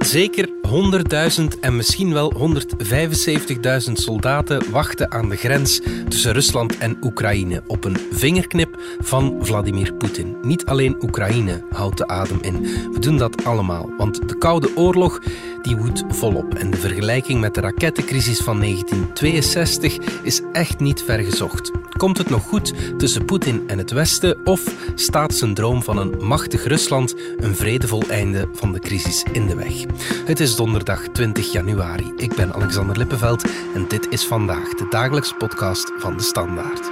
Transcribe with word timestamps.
Zeker 0.00 0.48
100.000 0.48 1.60
en 1.60 1.76
misschien 1.76 2.12
wel 2.12 2.32
175.000 3.86 3.92
soldaten 3.92 4.70
wachten 4.70 5.10
aan 5.10 5.28
de 5.28 5.36
grens 5.36 5.80
tussen 6.08 6.32
Rusland 6.32 6.78
en 6.78 6.96
Oekraïne 7.00 7.62
op 7.66 7.84
een 7.84 7.96
vingerknip 8.12 8.80
van 8.98 9.38
Vladimir 9.40 9.94
Poetin. 9.94 10.36
Niet 10.42 10.64
alleen 10.64 10.96
Oekraïne 11.02 11.64
houdt 11.70 11.98
de 11.98 12.08
adem 12.08 12.38
in. 12.40 12.62
We 12.92 12.98
doen 12.98 13.18
dat 13.18 13.44
allemaal, 13.44 13.90
want 13.96 14.28
de 14.28 14.38
Koude 14.38 14.76
Oorlog 14.76 15.20
die 15.62 15.76
woedt 15.76 16.04
volop 16.08 16.54
en 16.54 16.70
de 16.70 16.76
vergelijking 16.76 17.40
met 17.40 17.54
de 17.54 17.60
rakettencrisis 17.60 18.38
van 18.38 18.60
1962 18.60 19.98
is 20.22 20.40
echt 20.52 20.80
niet 20.80 21.02
ver 21.02 21.18
gezocht. 21.18 21.70
Komt 21.96 22.18
het 22.18 22.30
nog 22.30 22.42
goed 22.42 22.98
tussen 22.98 23.24
Poetin 23.24 23.62
en 23.66 23.78
het 23.78 23.90
Westen 23.90 24.46
of 24.46 24.74
staat 24.94 25.34
zijn 25.34 25.54
droom 25.54 25.82
van 25.82 25.98
een 25.98 26.14
machtig 26.20 26.64
Rusland 26.64 27.14
een 27.38 27.56
vredevol 27.56 28.02
einde 28.08 28.48
van 28.52 28.72
de 28.72 28.78
crisis 28.78 29.24
in 29.32 29.46
de 29.46 29.54
weg? 29.54 29.84
Het 30.24 30.40
is 30.40 30.56
donderdag 30.56 31.08
20 31.08 31.52
januari. 31.52 32.12
Ik 32.16 32.34
ben 32.34 32.54
Alexander 32.54 32.96
Lippenveld 32.96 33.44
en 33.74 33.88
dit 33.88 34.06
is 34.08 34.26
vandaag 34.26 34.68
de 34.68 34.86
dagelijkse 34.90 35.34
podcast 35.34 35.92
van 35.98 36.16
de 36.16 36.22
Standaard. 36.22 36.90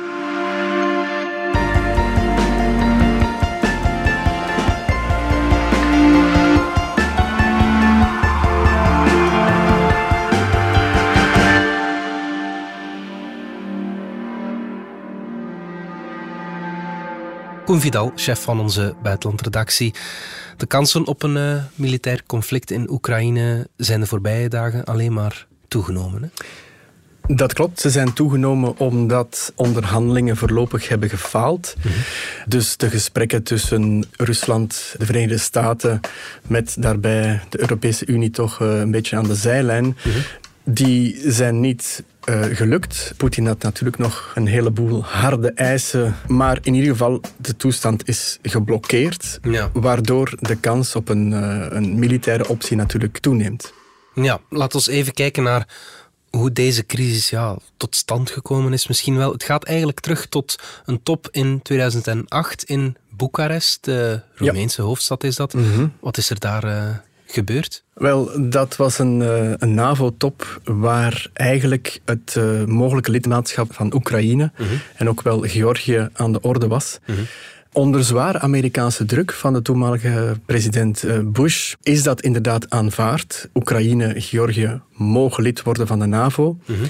Koen 17.68 17.80
Vidal, 17.80 18.12
chef 18.15 18.42
van 18.42 18.60
onze 18.60 18.95
buitenlandredactie. 19.02 19.95
De 20.58 20.66
kansen 20.66 21.06
op 21.06 21.22
een 21.22 21.36
uh, 21.36 21.62
militair 21.74 22.22
conflict 22.26 22.70
in 22.70 22.90
Oekraïne 22.90 23.68
zijn 23.76 24.00
de 24.00 24.06
voorbije 24.06 24.48
dagen 24.48 24.84
alleen 24.84 25.12
maar 25.12 25.46
toegenomen. 25.68 26.23
Hè? 26.23 26.28
Dat 27.34 27.52
klopt. 27.52 27.80
Ze 27.80 27.90
zijn 27.90 28.12
toegenomen 28.12 28.78
omdat 28.78 29.52
onderhandelingen 29.54 30.37
voorlopig 30.37 30.88
hebben 30.88 31.09
gefaald. 31.09 31.74
Mm 31.76 31.82
-hmm. 31.82 32.02
Dus 32.46 32.76
de 32.76 32.90
gesprekken 32.90 33.42
tussen 33.42 34.04
Rusland, 34.16 34.95
de 34.98 35.06
Verenigde 35.06 35.38
Staten, 35.38 36.00
met 36.46 36.76
daarbij 36.78 37.40
de 37.48 37.60
Europese 37.60 38.06
Unie 38.06 38.30
toch 38.30 38.60
uh, 38.60 38.78
een 38.78 38.90
beetje 38.90 39.16
aan 39.16 39.26
de 39.26 39.34
zijlijn, 39.34 39.84
mm 39.84 39.95
-hmm. 39.96 40.22
die 40.65 41.20
zijn 41.26 41.60
niet 41.60 42.02
uh, 42.29 42.45
gelukt. 42.57 43.12
Poetin 43.16 43.46
had 43.46 43.62
natuurlijk 43.62 43.98
nog 43.98 44.32
een 44.34 44.46
heleboel 44.46 45.04
harde 45.04 45.52
eisen, 45.52 46.16
maar 46.26 46.59
in 46.62 46.74
ieder 46.74 46.90
geval 46.90 47.21
de 47.37 47.57
toestand 47.57 48.09
is 48.09 48.38
geblokkeerd, 48.43 49.38
ja. 49.43 49.71
waardoor 49.73 50.37
de 50.40 50.56
kans 50.56 50.95
op 50.95 51.09
een, 51.09 51.30
uh, 51.30 51.66
een 51.68 51.99
militaire 51.99 52.49
optie 52.49 52.76
natuurlijk 52.76 53.18
toeneemt. 53.18 53.73
Ja, 54.15 54.40
laten 54.49 54.80
we 54.80 54.93
even 54.93 55.15
kijken 55.15 55.43
naar 55.43 55.68
hoe 56.30 56.52
deze 56.52 56.87
crisis 56.87 57.30
ja, 57.30 57.56
tot 57.76 57.96
stand 57.96 58.30
gekomen 58.30 58.73
is. 58.73 58.88
Misschien 58.88 59.16
wel. 59.16 59.32
Het 59.32 59.43
gaat 59.43 59.65
eigenlijk 59.65 60.01
terug 60.01 60.26
tot 60.26 60.59
een 60.84 61.02
top 61.02 61.29
in 61.30 61.62
2008 61.62 62.65
in 62.65 62.96
Boekarest, 63.10 63.84
de 63.84 64.21
Roemeense 64.34 64.82
ja. 64.82 64.88
hoofdstad 64.88 65.25
is 65.25 65.37
dat. 65.37 65.54
Mm 65.54 65.72
-hmm. 65.72 65.93
Wat 66.00 66.16
is 66.16 66.31
er 66.31 66.38
daar 66.38 66.65
uh, 66.65 66.97
gebeurd? 67.32 67.84
Wel, 67.94 68.50
dat 68.50 68.76
was 68.76 68.98
een, 68.98 69.21
uh, 69.21 69.53
een 69.56 69.75
NAVO-top 69.75 70.60
waar 70.65 71.26
eigenlijk 71.32 72.00
het 72.04 72.34
uh, 72.38 72.65
mogelijke 72.65 73.10
lidmaatschap 73.10 73.75
van 73.75 73.94
Oekraïne 73.94 74.50
-hmm. 74.54 74.66
en 74.94 75.09
ook 75.09 75.22
wel 75.22 75.41
Georgië 75.41 76.09
aan 76.12 76.32
de 76.32 76.41
orde 76.41 76.66
was. 76.66 76.99
-hmm. 77.04 77.26
Onder 77.72 78.04
zwaar 78.04 78.38
Amerikaanse 78.38 79.04
druk 79.04 79.32
van 79.32 79.53
de 79.53 79.62
toenmalige 79.62 80.37
president 80.47 81.04
Bush 81.25 81.75
is 81.82 82.03
dat 82.03 82.21
inderdaad 82.21 82.71
aanvaard. 82.71 83.49
Oekraïne, 83.54 84.21
Georgië 84.21 84.81
mogen 84.93 85.43
lid 85.43 85.62
worden 85.62 85.87
van 85.87 85.99
de 85.99 86.06
NAVO. 86.06 86.59
Mm 86.66 86.76
-hmm. 86.76 86.87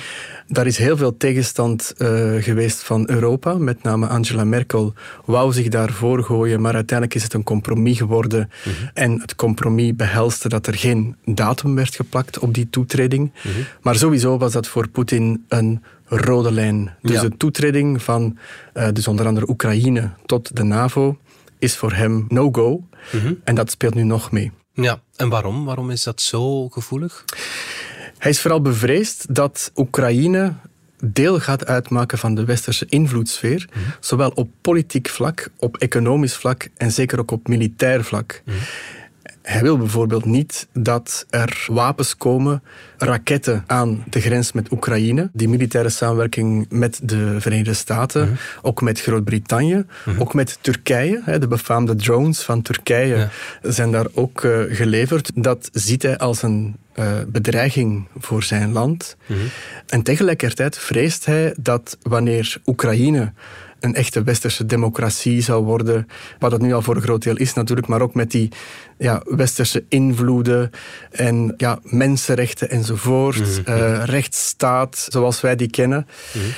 Daar 0.51 0.67
is 0.67 0.77
heel 0.77 0.97
veel 0.97 1.17
tegenstand 1.17 1.95
uh, 1.99 2.43
geweest 2.43 2.83
van 2.83 3.11
Europa. 3.11 3.55
Met 3.55 3.83
name 3.83 4.07
Angela 4.07 4.45
Merkel 4.45 4.95
wou 5.25 5.53
zich 5.53 5.69
daarvoor 5.69 6.25
gooien, 6.25 6.61
maar 6.61 6.75
uiteindelijk 6.75 7.19
is 7.19 7.23
het 7.23 7.35
een 7.35 7.43
compromis 7.43 7.99
geworden. 7.99 8.51
Mm 8.65 8.73
-hmm. 8.73 8.91
En 8.95 9.21
het 9.21 9.35
compromis 9.35 9.97
behelste 9.97 10.49
dat 10.49 10.67
er 10.67 10.75
geen 10.75 11.17
datum 11.25 11.75
werd 11.75 11.95
geplakt 11.95 12.39
op 12.39 12.55
die 12.55 12.71
toetreding. 12.71 13.23
Mm 13.23 13.53
-hmm. 13.53 13.65
Maar 13.83 13.97
sowieso 13.97 14.39
was 14.39 14.53
dat 14.53 14.67
voor 14.67 14.89
Poetin 14.89 15.45
een 15.49 15.83
rode 16.05 16.53
lijn. 16.53 16.95
Dus 17.03 17.15
ja. 17.15 17.21
de 17.21 17.37
toetreding 17.37 18.03
van 18.03 18.39
uh, 18.75 18.89
dus 18.93 19.09
onder 19.09 19.27
andere 19.27 19.49
Oekraïne 19.49 20.11
tot 20.27 20.57
de 20.57 20.63
NAVO 20.63 21.19
is 21.59 21.77
voor 21.77 21.93
hem 21.93 22.25
no-go. 22.29 22.87
En 23.45 23.55
dat 23.55 23.71
speelt 23.71 23.95
nu 23.95 24.03
nog 24.03 24.31
mee. 24.33 24.53
Ja, 24.73 25.01
en 25.17 25.29
waarom? 25.29 25.65
Waarom 25.65 25.91
is 25.91 26.03
dat 26.03 26.21
zo 26.21 26.69
gevoelig? 26.69 27.25
Hij 28.19 28.31
is 28.31 28.41
vooral 28.41 28.63
bevreesd 28.63 29.35
dat 29.35 29.71
Oekraïne 29.77 30.53
deel 31.05 31.41
gaat 31.41 31.67
uitmaken 31.67 32.19
van 32.19 32.35
de 32.35 32.45
westerse 32.45 32.87
invloedssfeer, 32.89 33.69
mm 33.69 33.83
-hmm. 33.83 33.93
zowel 34.01 34.31
op 34.31 34.49
politiek 34.61 35.09
vlak, 35.09 35.51
op 35.57 35.77
economisch 35.77 36.37
vlak 36.37 36.69
en 36.77 36.93
zeker 36.93 37.19
ook 37.19 37.31
op 37.31 37.49
militair 37.49 38.05
vlak. 38.05 38.43
Mm 38.45 38.53
-hmm. 38.53 38.63
Hij 39.43 39.63
wil 39.63 39.79
bijvoorbeeld 39.79 40.25
niet 40.25 40.69
dat 40.73 41.27
er 41.31 41.67
wapens 41.71 42.17
komen, 42.17 42.63
raketten 42.97 43.65
aan 43.67 44.05
de 44.11 44.21
grens 44.21 44.53
met 44.53 44.73
Oekraïne. 44.73 45.31
Die 45.33 45.49
militaire 45.49 45.91
samenwerking 45.91 46.67
met 46.71 47.01
de 47.03 47.41
Verenigde 47.41 47.75
Staten, 47.75 48.23
mm 48.23 48.29
-hmm. 48.29 48.39
ook 48.63 48.83
met 48.83 49.01
Groot-Brittannië, 49.01 49.75
mm 49.75 49.87
-hmm. 50.05 50.21
ook 50.21 50.35
met 50.35 50.59
Turkije. 50.61 51.39
De 51.39 51.49
befaamde 51.49 51.97
drones 51.97 52.43
van 52.43 52.63
Turkije 52.63 53.17
ja. 53.17 53.31
zijn 53.63 53.91
daar 53.93 54.07
ook 54.15 54.43
uh, 54.43 54.77
geleverd. 54.77 55.31
Dat 55.35 55.69
ziet 55.73 56.03
hij 56.03 56.19
als 56.19 56.43
een 56.43 56.77
uh, 56.99 57.13
bedreiging 57.27 58.09
voor 58.19 58.43
zijn 58.43 58.73
land. 58.73 59.17
Mm 59.27 59.37
-hmm. 59.37 59.49
En 59.87 60.03
tegelijkertijd 60.03 60.79
vreest 60.79 61.25
hij 61.25 61.55
dat 61.61 61.99
wanneer 62.03 62.57
Oekraïne 62.67 63.33
een 63.81 63.95
echte 63.95 64.23
westerse 64.23 64.67
democratie 64.67 65.41
zou 65.41 65.65
worden, 65.65 66.09
wat 66.39 66.53
het 66.53 66.61
nu 66.61 66.73
al 66.73 66.83
voor 66.83 66.97
een 66.97 67.03
groot 67.03 67.23
deel 67.23 67.37
is 67.37 67.53
natuurlijk, 67.53 67.89
maar 67.89 68.01
ook 68.01 68.15
met 68.15 68.31
die 68.31 68.49
ja, 68.99 69.23
westerse 69.25 69.85
invloeden 69.89 70.71
en 71.11 71.55
ja, 71.57 71.79
mensenrechten 71.83 72.71
enzovoort, 72.71 73.39
mm 73.39 73.65
-hmm. 73.65 73.77
uh, 73.77 74.05
rechtsstaat 74.05 75.07
zoals 75.09 75.41
wij 75.41 75.57
die 75.57 75.71
kennen. 75.71 76.07
Mm 76.35 76.41
-hmm 76.41 76.51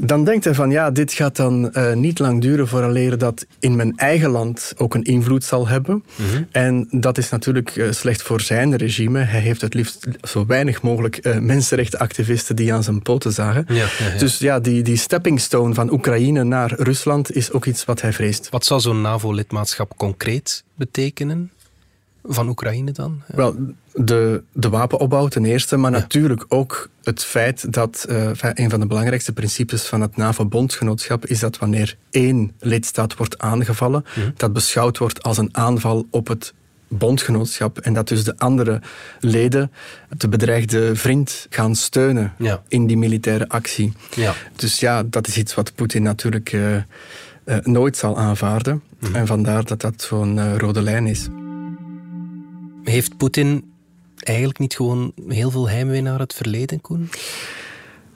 dan 0.00 0.24
denkt 0.24 0.44
hij 0.44 0.54
van 0.54 0.70
ja, 0.70 0.90
dit 0.90 1.12
gaat 1.12 1.36
dan 1.36 1.70
uh, 1.72 1.92
niet 1.92 2.18
lang 2.18 2.40
duren 2.40 2.68
vooraleer 2.68 3.18
dat 3.18 3.46
in 3.58 3.76
mijn 3.76 3.96
eigen 3.96 4.30
land 4.30 4.72
ook 4.76 4.94
een 4.94 5.02
invloed 5.02 5.44
zal 5.44 5.68
hebben. 5.68 6.04
Mm 6.16 6.26
-hmm. 6.30 6.46
En 6.50 6.88
dat 6.90 7.18
is 7.18 7.30
natuurlijk 7.30 7.76
uh, 7.76 7.92
slecht 7.92 8.22
voor 8.22 8.40
zijn 8.40 8.76
regime. 8.76 9.18
Hij 9.18 9.40
heeft 9.40 9.60
het 9.60 9.74
liefst 9.74 10.06
zo 10.22 10.46
weinig 10.46 10.82
mogelijk 10.82 11.26
uh, 11.26 11.38
mensenrechtenactivisten 11.38 12.56
die 12.56 12.72
aan 12.72 12.82
zijn 12.82 13.02
poten 13.02 13.32
zagen. 13.32 13.64
Ja, 13.68 13.74
ja, 13.74 14.12
ja. 14.12 14.18
Dus 14.18 14.38
ja, 14.38 14.60
die, 14.60 14.82
die 14.82 14.96
stepping 14.96 15.40
stone 15.40 15.74
van 15.74 15.92
Oekraïne 15.92 16.44
naar 16.44 16.72
Rusland 16.76 17.34
is 17.34 17.52
ook 17.52 17.66
iets 17.66 17.84
wat 17.84 18.00
hij 18.00 18.12
vreest. 18.12 18.48
Wat 18.48 18.64
zou 18.64 18.80
zo'n 18.80 19.00
NAVO-lidmaatschap 19.00 19.96
concreet 19.96 20.64
betekenen? 20.74 21.50
Van 22.22 22.48
Oekraïne 22.48 22.92
dan? 22.92 23.22
Ja. 23.28 23.36
Wel, 23.36 23.56
de, 23.92 24.42
de 24.52 24.68
wapenopbouw 24.68 25.28
ten 25.28 25.44
eerste, 25.44 25.76
maar 25.76 25.92
ja. 25.92 25.98
natuurlijk 25.98 26.44
ook 26.48 26.88
het 27.02 27.24
feit 27.24 27.72
dat 27.72 28.06
uh, 28.10 28.30
een 28.54 28.70
van 28.70 28.80
de 28.80 28.86
belangrijkste 28.86 29.32
principes 29.32 29.86
van 29.86 30.00
het 30.00 30.16
NAVO-bondgenootschap 30.16 31.26
is 31.26 31.38
dat 31.38 31.58
wanneer 31.58 31.96
één 32.10 32.52
lidstaat 32.58 33.16
wordt 33.16 33.38
aangevallen, 33.38 34.04
ja. 34.14 34.32
dat 34.36 34.52
beschouwd 34.52 34.98
wordt 34.98 35.22
als 35.22 35.38
een 35.38 35.48
aanval 35.52 36.06
op 36.10 36.28
het 36.28 36.54
bondgenootschap 36.88 37.78
en 37.78 37.92
dat 37.92 38.08
dus 38.08 38.24
de 38.24 38.38
andere 38.38 38.80
leden 39.20 39.72
de 40.16 40.28
bedreigde 40.28 40.96
vriend 40.96 41.46
gaan 41.50 41.74
steunen 41.74 42.32
in 42.68 42.86
die 42.86 42.96
militaire 42.96 43.48
actie. 43.48 43.92
Dus 44.56 44.80
ja, 44.80 45.02
dat 45.02 45.26
is 45.26 45.36
iets 45.36 45.54
wat 45.54 45.74
Poetin 45.74 46.02
natuurlijk 46.02 46.52
uh, 46.52 46.74
uh, 46.74 46.82
nooit 47.62 47.96
zal 47.96 48.18
aanvaarden 48.18 48.82
mm. 48.98 49.14
en 49.14 49.26
vandaar 49.26 49.64
dat 49.64 49.80
dat 49.80 50.02
zo'n 50.02 50.58
rode 50.58 50.82
lijn 50.82 51.06
is. 51.06 51.28
Heeft 52.90 53.16
Poetin 53.16 53.72
eigenlijk 54.16 54.58
niet 54.58 54.76
gewoon 54.76 55.12
heel 55.28 55.50
veel 55.50 55.68
heimwee 55.68 56.02
naar 56.02 56.18
het 56.18 56.34
verleden, 56.34 56.80
Koen? 56.80 57.10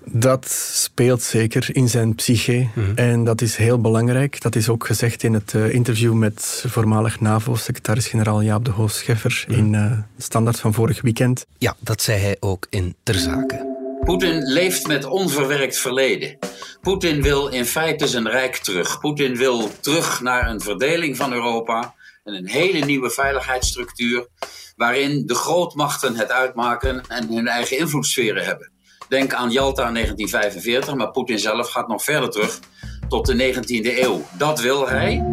Dat 0.04 0.50
speelt 0.72 1.22
zeker 1.22 1.68
in 1.72 1.88
zijn 1.88 2.14
psyche 2.14 2.56
mm 2.56 2.84
-hmm. 2.84 2.94
en 2.94 3.24
dat 3.24 3.40
is 3.40 3.56
heel 3.56 3.80
belangrijk. 3.80 4.40
Dat 4.40 4.56
is 4.56 4.68
ook 4.68 4.86
gezegd 4.86 5.22
in 5.22 5.34
het 5.34 5.52
uh, 5.52 5.74
interview 5.74 6.12
met 6.12 6.64
voormalig 6.66 7.20
NAVO-secretaris-generaal 7.20 8.42
Jaap 8.42 8.64
de 8.64 8.70
Hoos 8.70 8.96
Scheffer 8.96 9.44
mm 9.48 9.54
-hmm. 9.54 9.64
in 9.64 9.72
uh, 9.72 9.98
Standaard 10.18 10.60
van 10.60 10.74
vorig 10.74 11.02
weekend. 11.02 11.46
Ja, 11.58 11.76
dat 11.80 12.02
zei 12.02 12.20
hij 12.20 12.36
ook 12.40 12.66
in 12.70 12.94
Ter 13.02 13.14
Zake. 13.14 13.72
Poetin 14.04 14.42
leeft 14.42 14.86
met 14.86 15.04
onverwerkt 15.04 15.78
verleden. 15.78 16.38
Poetin 16.80 17.22
wil 17.22 17.48
in 17.48 17.64
feite 17.64 18.06
zijn 18.06 18.28
rijk 18.28 18.56
terug. 18.56 19.00
Poetin 19.00 19.36
wil 19.36 19.70
terug 19.80 20.20
naar 20.20 20.50
een 20.50 20.60
verdeling 20.60 21.16
van 21.16 21.32
Europa 21.32 21.94
en 22.24 22.34
een 22.34 22.48
hele 22.48 22.84
nieuwe 22.84 23.10
veiligheidsstructuur 23.10 24.28
waarin 24.76 25.26
de 25.26 25.34
grootmachten 25.34 26.16
het 26.16 26.30
uitmaken 26.30 27.02
en 27.08 27.28
hun 27.28 27.48
eigen 27.48 27.78
invloedssferen 27.78 28.44
hebben. 28.44 28.72
Denk 29.08 29.32
aan 29.32 29.50
Jalta 29.50 29.92
1945, 29.92 30.94
maar 30.94 31.10
Poetin 31.10 31.38
zelf 31.38 31.70
gaat 31.70 31.88
nog 31.88 32.04
verder 32.04 32.30
terug 32.30 32.60
tot 33.08 33.26
de 33.26 33.54
19e 33.54 33.98
eeuw. 33.98 34.22
Dat 34.38 34.60
wil 34.60 34.88
hij. 34.88 35.24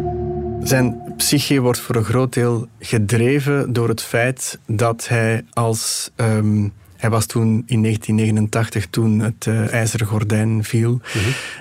Zijn 0.62 1.14
psyche 1.16 1.60
wordt 1.60 1.78
voor 1.78 1.96
een 1.96 2.04
groot 2.04 2.32
deel 2.32 2.68
gedreven 2.78 3.72
door 3.72 3.88
het 3.88 4.02
feit 4.02 4.58
dat 4.66 5.08
hij 5.08 5.44
als 5.50 6.10
ehm, 6.16 6.68
hij 7.02 7.10
was 7.10 7.26
toen 7.26 7.62
in 7.66 7.82
1989, 7.82 8.86
toen 8.90 9.18
het 9.18 9.46
uh, 9.46 9.72
ijzeren 9.72 10.06
gordijn 10.06 10.64
viel, 10.64 11.00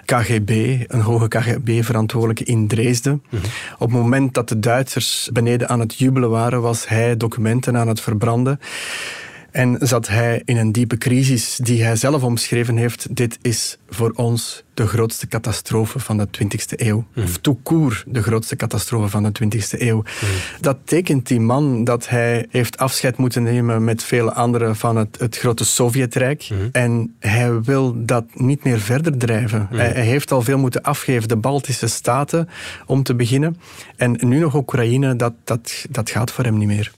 KGB, 0.05 0.79
een 0.87 1.01
hoge 1.01 1.27
KGB-verantwoordelijke 1.27 2.43
in 2.43 2.67
Dresden. 2.67 3.23
Op 3.77 3.91
het 3.91 3.99
moment 3.99 4.33
dat 4.33 4.49
de 4.49 4.59
Duitsers 4.59 5.29
beneden 5.33 5.69
aan 5.69 5.79
het 5.79 5.97
jubelen 5.97 6.29
waren, 6.29 6.61
was 6.61 6.87
hij 6.87 7.17
documenten 7.17 7.77
aan 7.77 7.87
het 7.87 8.01
verbranden. 8.01 8.59
En 9.51 9.77
zat 9.79 10.07
hij 10.07 10.41
in 10.45 10.57
een 10.57 10.71
diepe 10.71 10.97
crisis 10.97 11.59
die 11.63 11.83
hij 11.83 11.95
zelf 11.95 12.23
omschreven 12.23 12.77
heeft. 12.77 13.15
Dit 13.15 13.37
is 13.41 13.77
voor 13.89 14.11
ons 14.15 14.63
de 14.73 14.87
grootste 14.87 15.27
catastrofe 15.27 15.99
van 15.99 16.17
de 16.17 16.27
20e 16.27 16.75
eeuw. 16.75 17.05
Mm. 17.13 17.23
Of 17.23 17.37
tout 17.37 17.59
de 18.05 18.21
grootste 18.21 18.55
catastrofe 18.55 19.09
van 19.09 19.23
de 19.23 19.31
20e 19.43 19.79
eeuw. 19.79 19.95
Mm. 19.95 20.03
Dat 20.61 20.77
tekent 20.83 21.27
die 21.27 21.39
man 21.39 21.83
dat 21.83 22.09
hij 22.09 22.45
heeft 22.49 22.77
afscheid 22.77 23.17
moeten 23.17 23.43
nemen 23.43 23.83
met 23.83 24.03
vele 24.03 24.33
anderen 24.33 24.75
van 24.75 24.95
het, 24.95 25.19
het 25.19 25.37
grote 25.37 25.65
Sovjetrijk. 25.65 26.47
Mm. 26.51 26.69
En 26.71 27.15
hij 27.19 27.61
wil 27.61 28.05
dat 28.05 28.25
niet 28.33 28.63
meer 28.63 28.79
verder 28.79 29.17
drijven. 29.17 29.67
Hij, 29.71 29.89
hij, 29.89 30.05
heeft 30.05 30.31
al 30.31 30.41
veel 30.41 30.57
moeten 30.57 30.81
afgeven, 30.81 31.27
de 31.27 31.35
Baltische 31.37 31.87
Staten 31.87 32.49
om 32.85 33.03
te 33.03 33.15
beginnen. 33.15 33.57
En 33.95 34.17
nu 34.19 34.39
nog 34.39 34.55
Oekraïne, 34.55 35.15
dat, 35.15 35.33
dat, 35.43 35.85
dat 35.89 36.09
gaat 36.09 36.31
voor 36.31 36.43
hem 36.43 36.57
niet 36.57 36.67
meer. 36.67 36.91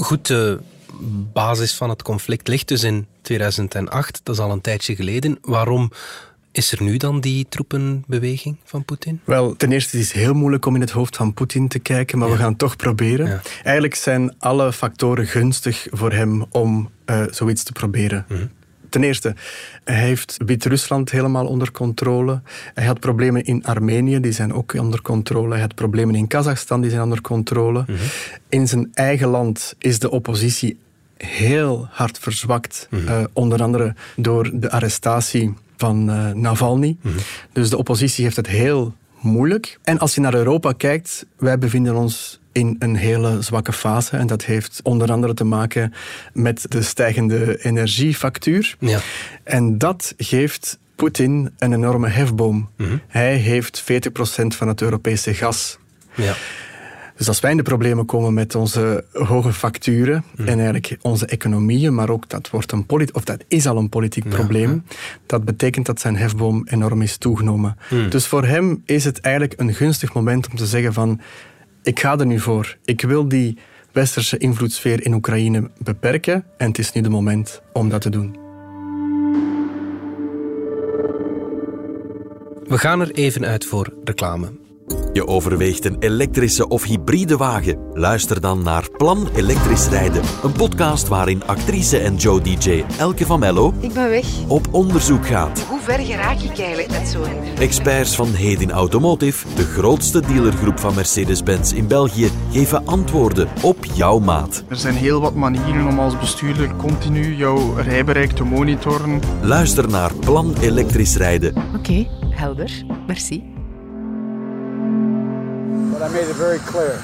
Goed, 0.00 0.26
de 0.26 0.60
basis 1.32 1.74
van 1.74 1.88
het 1.88 2.02
conflict 2.02 2.48
ligt 2.48 2.68
dus 2.68 2.82
in 2.82 3.06
2008. 3.22 4.20
Dat 4.22 4.34
is 4.34 4.40
al 4.40 4.50
een 4.50 4.60
tijdje 4.60 4.94
geleden. 4.94 5.38
Waarom 5.40 5.90
is 6.52 6.72
er 6.72 6.82
nu 6.82 6.96
dan 6.96 7.20
die 7.20 7.46
troepenbeweging 7.48 8.56
van 8.64 8.84
Poetin? 8.84 9.20
Wel, 9.24 9.56
ten 9.56 9.72
eerste 9.72 9.98
is 9.98 10.12
het 10.12 10.22
heel 10.22 10.34
moeilijk 10.34 10.66
om 10.66 10.74
in 10.74 10.80
het 10.80 10.90
hoofd 10.90 11.16
van 11.16 11.34
Poetin 11.34 11.68
te 11.68 11.78
kijken, 11.78 12.18
maar 12.18 12.30
we 12.30 12.36
gaan 12.36 12.56
toch 12.56 12.76
proberen. 12.76 13.42
Eigenlijk 13.62 13.94
zijn 13.94 14.34
alle 14.38 14.72
factoren 14.72 15.26
gunstig 15.26 15.86
voor 15.90 16.12
hem 16.12 16.44
om 16.50 16.90
uh, 17.06 17.24
zoiets 17.30 17.62
te 17.62 17.72
proberen. 17.72 18.26
Mhm. 18.28 18.46
Ten 18.90 19.02
eerste, 19.02 19.34
hij 19.84 19.94
heeft 19.94 20.36
Wit-Rusland 20.46 21.10
helemaal 21.10 21.46
onder 21.46 21.72
controle. 21.72 22.40
Hij 22.74 22.86
had 22.86 23.00
problemen 23.00 23.44
in 23.44 23.64
Armenië, 23.64 24.20
die 24.20 24.32
zijn 24.32 24.52
ook 24.52 24.74
onder 24.74 25.02
controle. 25.02 25.52
Hij 25.52 25.60
had 25.60 25.74
problemen 25.74 26.14
in 26.14 26.26
Kazachstan, 26.26 26.80
die 26.80 26.90
zijn 26.90 27.02
onder 27.02 27.20
controle. 27.20 27.84
Mhm. 27.86 27.98
In 28.48 28.68
zijn 28.68 28.88
eigen 28.92 29.28
land 29.28 29.74
is 29.78 29.98
de 29.98 30.10
oppositie 30.10 30.78
heel 31.16 31.86
hard 31.90 32.18
verzwakt. 32.18 32.86
Mhm. 32.90 33.08
Eh, 33.08 33.24
onder 33.32 33.62
andere 33.62 33.94
door 34.16 34.50
de 34.54 34.70
arrestatie 34.70 35.54
van 35.76 36.10
uh, 36.10 36.30
Navalny. 36.30 36.96
Mhm. 37.00 37.14
Dus 37.52 37.70
de 37.70 37.76
oppositie 37.76 38.24
heeft 38.24 38.36
het 38.36 38.46
heel 38.46 38.94
moeilijk. 39.20 39.78
En 39.82 39.98
als 39.98 40.14
je 40.14 40.20
naar 40.20 40.34
Europa 40.34 40.72
kijkt, 40.72 41.26
wij 41.36 41.58
bevinden 41.58 41.94
ons 41.94 42.39
in 42.52 42.76
een 42.78 42.96
hele 42.96 43.42
zwakke 43.42 43.72
fase. 43.72 44.16
En 44.16 44.26
dat 44.26 44.44
heeft 44.44 44.80
onder 44.82 45.12
andere 45.12 45.34
te 45.34 45.44
maken 45.44 45.92
met 46.32 46.66
de 46.68 46.82
stijgende 46.82 47.64
energiefactuur. 47.64 48.76
Ja. 48.78 49.00
En 49.44 49.78
dat 49.78 50.14
geeft 50.16 50.78
Poetin 50.94 51.50
een 51.58 51.72
enorme 51.72 52.08
hefboom. 52.08 52.68
Mhm. 52.76 52.96
Hij 53.08 53.36
heeft 53.36 53.82
40% 53.82 54.56
van 54.56 54.68
het 54.68 54.82
Europese 54.82 55.34
gas. 55.34 55.78
Ja. 56.14 56.34
Dus 57.20 57.28
als 57.28 57.40
wij 57.40 57.50
in 57.50 57.56
de 57.56 57.62
problemen 57.62 58.06
komen 58.06 58.34
met 58.34 58.54
onze 58.54 59.04
hoge 59.12 59.52
facturen 59.52 60.24
mhm. 60.36 60.48
en 60.48 60.54
eigenlijk 60.54 60.96
onze 61.00 61.26
economieën, 61.26 61.94
maar 61.94 62.10
ook 62.10 62.28
dat, 62.28 62.50
wordt 62.50 62.72
een 62.72 62.86
of 63.12 63.24
dat 63.24 63.44
is 63.48 63.66
al 63.66 63.76
een 63.76 63.88
politiek 63.88 64.28
probleem, 64.28 64.84
dat 65.26 65.44
betekent 65.44 65.86
dat 65.86 66.00
zijn 66.00 66.16
hefboom 66.16 66.66
enorm 66.66 67.02
is 67.02 67.16
toegenomen. 67.16 67.76
Mhm. 67.90 68.08
Dus 68.08 68.26
voor 68.26 68.44
hem 68.44 68.82
is 68.84 69.04
het 69.04 69.20
eigenlijk 69.20 69.60
een 69.60 69.74
gunstig 69.74 70.12
moment 70.12 70.48
om 70.48 70.56
te 70.56 70.66
zeggen 70.66 70.92
van 70.92 71.20
ik 71.82 72.00
ga 72.00 72.18
er 72.18 72.26
nu 72.26 72.40
voor. 72.40 72.76
Ik 72.84 73.00
wil 73.00 73.28
die 73.28 73.58
westerse 73.92 74.38
invloedssfeer 74.38 75.04
in 75.04 75.14
Oekraïne 75.14 75.70
beperken 75.78 76.44
en 76.56 76.68
het 76.68 76.78
is 76.78 76.92
nu 76.92 77.00
de 77.00 77.08
moment 77.08 77.62
om 77.72 77.88
dat 77.88 78.00
te 78.00 78.10
doen. 78.10 78.38
We 82.66 82.78
gaan 82.78 83.00
er 83.00 83.10
even 83.10 83.44
uit 83.44 83.64
voor 83.64 83.92
reclame. 84.04 84.50
Je 85.12 85.26
overweegt 85.26 85.84
een 85.84 85.96
elektrische 85.98 86.68
of 86.68 86.84
hybride 86.84 87.36
wagen? 87.36 87.78
Luister 87.92 88.40
dan 88.40 88.62
naar 88.62 88.88
Plan 88.96 89.28
Elektrisch 89.34 89.88
Rijden, 89.88 90.22
een 90.42 90.52
podcast 90.52 91.08
waarin 91.08 91.44
actrice 91.46 91.98
en 91.98 92.16
Joe 92.16 92.40
DJ 92.40 92.84
Elke 92.98 93.26
van 93.26 93.38
Mello 93.38 93.72
ik 93.80 93.92
ben 93.92 94.08
weg. 94.08 94.26
op 94.48 94.68
onderzoek 94.70 95.26
gaat. 95.26 95.60
Hoe 95.60 95.80
ver 95.80 95.98
geraak 95.98 96.40
ik 96.40 96.58
eigenlijk 96.58 96.90
met 96.90 97.08
zo'n... 97.08 97.58
Experts 97.58 98.14
van 98.14 98.34
Hedin 98.34 98.70
Automotive, 98.70 99.54
de 99.54 99.64
grootste 99.64 100.20
dealergroep 100.20 100.78
van 100.78 100.94
Mercedes-Benz 100.94 101.72
in 101.72 101.86
België, 101.86 102.30
geven 102.52 102.86
antwoorden 102.86 103.48
op 103.62 103.84
jouw 103.94 104.18
maat. 104.18 104.64
Er 104.68 104.76
zijn 104.76 104.94
heel 104.94 105.20
wat 105.20 105.34
manieren 105.34 105.86
om 105.86 105.98
als 105.98 106.18
bestuurder 106.18 106.76
continu 106.76 107.34
jouw 107.34 107.74
rijbereik 107.74 108.30
te 108.30 108.44
monitoren. 108.44 109.20
Luister 109.42 109.88
naar 109.88 110.14
Plan 110.14 110.54
Elektrisch 110.60 111.16
Rijden. 111.16 111.54
Oké, 111.76 112.06
helder. 112.30 112.84
Merci. 113.06 113.58
But 116.00 116.10
I 116.10 116.14
made 116.14 116.28
it 116.30 116.36
very 116.36 116.58
clear. 116.60 116.94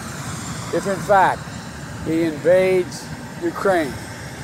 If 0.72 0.87
in 0.87 1.00
fact 1.12 1.43
he 2.06 2.22
invades 2.22 3.04
Ukraine, 3.43 3.93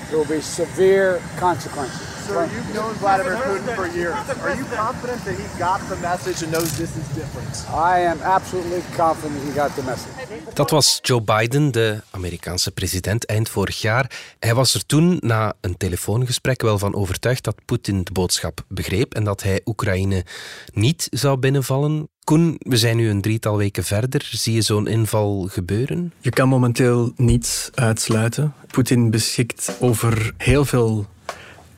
there 0.09 0.19
will 0.19 0.33
be 0.39 0.43
severe 0.43 1.23
consequences. 1.39 2.07
Sir, 2.27 2.45
you've 2.55 2.75
known 2.75 2.93
Vladimir 2.95 3.37
Putin 3.37 3.75
for 3.75 3.87
years. 3.99 4.15
Are 4.47 4.55
you 4.55 4.67
confident 4.77 5.25
that 5.25 5.37
he 5.41 5.47
got 5.59 5.81
the 5.89 5.97
message 5.97 6.43
and 6.43 6.53
knows 6.53 6.71
this 6.77 6.93
is 6.97 7.07
different? 7.15 7.53
I 7.93 8.01
am 8.13 8.19
absolutely 8.23 8.83
confident 8.97 9.43
he 9.43 9.53
got 9.55 9.75
the 9.75 9.83
message. 9.83 10.13
Dat 10.55 10.71
was 10.71 10.99
Joe 11.03 11.21
Biden, 11.21 11.71
de 11.71 12.03
Amerikaanse 12.11 12.71
president, 12.71 13.27
eind 13.27 13.49
vorig 13.49 13.81
jaar. 13.81 14.11
Hij 14.39 14.55
was 14.55 14.75
er 14.75 14.87
toen 14.87 15.17
na 15.21 15.53
een 15.61 15.77
telefoongesprek 15.77 16.63
wel 16.63 16.79
van 16.79 16.95
overtuigd 16.95 17.45
dat 17.45 17.65
Poetin 17.65 18.05
de 18.05 18.13
boodschap 18.13 18.65
begreep 18.69 19.15
en 19.15 19.25
dat 19.25 19.43
hij 19.43 19.61
Oekraïne 19.65 20.25
niet 20.73 21.07
zou 21.11 21.37
binnenvallen. 21.37 22.09
Koen, 22.25 22.57
we 22.59 22.77
zijn 22.77 22.97
nu 22.97 23.09
een 23.09 23.21
drietal 23.21 23.57
weken 23.57 23.85
verder. 23.85 24.29
Zie 24.31 24.55
je 24.55 24.63
zo'n 24.63 24.87
inval 24.87 25.49
gebeuren? 25.51 26.13
Je 26.21 26.31
kan 26.31 26.49
momenteel 26.49 27.13
niets 27.17 27.71
uitsluiten. 27.75 28.55
Poetin 28.67 29.11
beschikt 29.11 29.77
over 29.81 30.33
heel 30.37 30.65
veel 30.65 31.07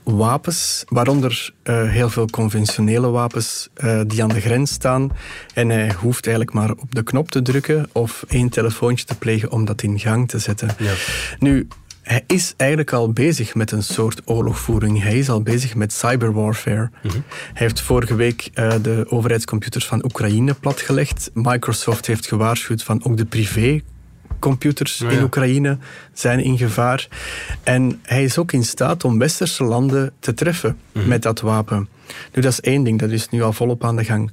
wapens, 0.03 0.85
waaronder 0.89 1.53
uh, 1.65 1.91
heel 1.91 2.11
veel 2.11 2.27
conventionele 2.27 3.09
wapens 3.11 3.69
uh, 3.77 4.01
die 4.07 4.23
aan 4.23 4.29
de 4.29 4.41
grens 4.41 4.71
staan. 4.73 5.11
En 5.55 5.69
hij 5.69 5.93
hoeft 5.93 6.27
eigenlijk 6.27 6.57
maar 6.57 6.71
op 6.71 6.95
de 6.95 7.03
knop 7.03 7.31
te 7.31 7.43
drukken 7.43 7.89
of 7.93 8.25
één 8.29 8.49
telefoontje 8.49 9.05
te 9.05 9.15
plegen 9.15 9.51
om 9.51 9.65
dat 9.65 9.83
in 9.83 9.99
gang 9.99 10.29
te 10.29 10.39
zetten. 10.39 10.69
Ja. 10.79 10.95
Nu, 11.39 11.69
hij 12.05 12.25
is 12.27 12.55
eigenlijk 12.57 12.93
al 12.93 13.13
bezig 13.13 13.55
met 13.55 13.71
een 13.71 13.83
soort 13.83 14.21
oorlogvoering. 14.25 15.03
Hij 15.03 15.19
is 15.19 15.29
al 15.29 15.43
bezig 15.43 15.75
met 15.75 15.93
cyberwarfare. 15.93 16.91
Mm 17.03 17.11
Hij 17.11 17.23
heeft 17.53 17.81
vorige 17.81 18.15
week 18.15 18.51
uh, 18.55 18.75
de 18.83 19.07
overheidscomputers 19.09 19.87
van 19.87 20.05
Oekraïne 20.05 20.55
platgelegd. 20.55 21.31
Microsoft 21.35 22.07
heeft 22.07 22.27
gewaarschuwd 22.27 22.83
van 22.83 23.05
ook 23.05 23.17
de 23.17 23.25
privé 23.25 23.83
computers 24.39 25.01
in 25.01 25.23
Oekraïne 25.23 25.79
zijn 26.13 26.41
in 26.41 26.59
gevaar. 26.59 27.09
En 27.63 28.01
hij 28.03 28.25
is 28.25 28.39
ook 28.39 28.53
in 28.53 28.65
staat 28.65 29.05
om 29.05 29.19
westerse 29.19 29.65
landen 29.65 30.13
te 30.19 30.35
treffen 30.35 30.79
mhm. 30.93 31.09
met 31.09 31.23
dat 31.23 31.41
wapen. 31.41 31.89
Nu, 32.33 32.43
dat 32.43 32.53
is 32.53 32.61
één 32.61 32.85
ding, 32.85 32.99
dat 32.99 33.11
is 33.11 33.29
nu 33.29 33.43
al 33.43 33.53
volop 33.53 33.85
aan 33.85 33.97
de 33.97 34.05
gang. 34.05 34.33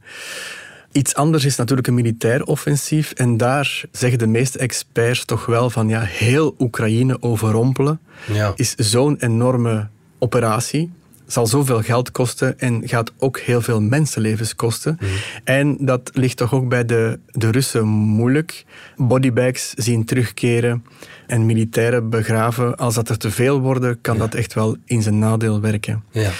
Iets 0.92 1.16
anders 1.16 1.46
is 1.46 1.56
natuurlijk 1.56 1.88
een 1.88 1.94
militair 1.94 2.44
offensief. 2.44 3.12
En 3.12 3.38
daar 3.38 3.84
zeggen 3.92 4.20
de 4.20 4.28
meeste 4.28 4.58
experts 4.60 5.26
toch 5.26 5.46
wel 5.46 5.70
van 5.70 5.88
ja, 5.88 6.02
heel 6.02 6.56
Oekraïne 6.60 7.22
overrompelen 7.22 8.00
ja. 8.34 8.54
is 8.56 8.76
zo'n 8.76 9.18
enorme 9.20 9.88
operatie 10.20 10.92
zal 11.32 11.48
zoveel 11.48 11.82
geld 11.82 12.12
kosten 12.12 12.60
en 12.60 12.88
gaat 12.88 13.12
ook 13.18 13.40
heel 13.40 13.62
veel 13.62 13.82
mensenlevens 13.82 14.56
kosten. 14.56 14.98
Mhm. 15.00 15.12
En 15.44 15.78
dat 15.80 16.10
ligt 16.14 16.38
toch 16.38 16.54
ook 16.54 16.70
bij 16.70 16.86
de, 16.86 17.20
de 17.26 17.52
Russen 17.52 17.88
moeilijk. 17.88 18.66
Bodybags 18.96 19.74
zien 19.76 20.06
terugkeren 20.06 20.86
en 21.28 21.46
militairen 21.46 22.10
begraven. 22.10 22.76
Als 22.76 22.96
dat 22.96 23.10
er 23.10 23.18
te 23.18 23.32
veel 23.32 23.60
worden, 23.60 24.02
kan 24.02 24.18
dat 24.18 24.34
echt 24.34 24.54
wel 24.54 24.78
in 24.86 25.02
zijn 25.02 25.20
nadeel 25.20 25.62
werken. 25.62 26.04
Ja, 26.12 26.22
ja, 26.22 26.32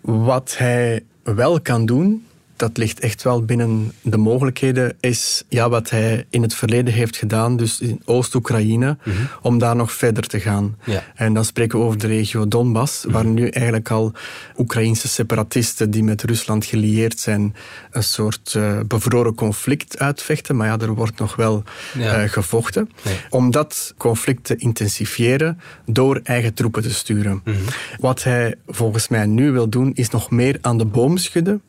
Wat 0.00 0.54
hij 0.58 1.04
wel 1.22 1.60
kan 1.60 1.86
doen, 1.86 2.26
dat 2.58 2.76
ligt 2.76 3.00
echt 3.00 3.22
wel 3.22 3.44
binnen 3.44 3.92
de 4.02 4.16
mogelijkheden, 4.16 4.96
is 5.00 5.44
ja, 5.48 5.68
wat 5.68 5.90
hij 5.90 6.26
in 6.30 6.42
het 6.42 6.54
verleden 6.54 6.92
heeft 6.92 7.16
gedaan, 7.16 7.56
dus 7.56 7.80
in 7.80 8.02
Oost-Oekraïne, 8.04 8.96
mhm. 9.04 9.16
om 9.42 9.58
daar 9.58 9.76
nog 9.76 9.92
verder 9.92 10.26
te 10.26 10.40
gaan. 10.40 10.76
Ja. 10.84 11.02
En 11.14 11.34
dan 11.34 11.44
spreken 11.44 11.78
we 11.78 11.84
over 11.84 11.98
de 11.98 12.06
regio 12.06 12.48
Donbass, 12.48 13.04
waar 13.08 13.24
mhm. 13.24 13.34
nu 13.34 13.48
eigenlijk 13.48 13.90
al 13.90 14.12
Oekraïnse 14.56 15.08
separatisten 15.08 15.90
die 15.90 16.02
met 16.02 16.22
Rusland 16.22 16.64
gelieerd 16.64 17.18
zijn, 17.18 17.54
een 17.90 18.02
soort 18.02 18.54
uh, 18.56 18.80
bevroren 18.86 19.34
conflict 19.34 19.98
uitvechten. 19.98 20.56
Maar 20.56 20.66
ja, 20.66 20.78
er 20.78 20.94
wordt 20.94 21.18
nog 21.18 21.36
wel 21.36 21.62
uh, 21.96 22.22
gevochten. 22.22 22.90
Om 23.30 23.50
dat 23.50 23.94
conflict 23.96 24.44
te 24.44 24.56
intensiveren 24.56 25.60
door 25.86 26.20
eigen 26.22 26.54
troepen 26.54 26.82
te 26.82 26.94
sturen. 26.94 27.40
Mhm. 27.44 27.56
Wat 28.00 28.22
hij 28.22 28.54
volgens 28.66 29.08
mij 29.08 29.26
nu 29.26 29.52
wil 29.52 29.68
doen, 29.68 29.90
is 29.94 30.10
nog 30.10 30.30
meer 30.30 30.58
aan 30.60 30.78
de 30.78 30.84
boom 30.84 31.16
schudden 31.16 31.62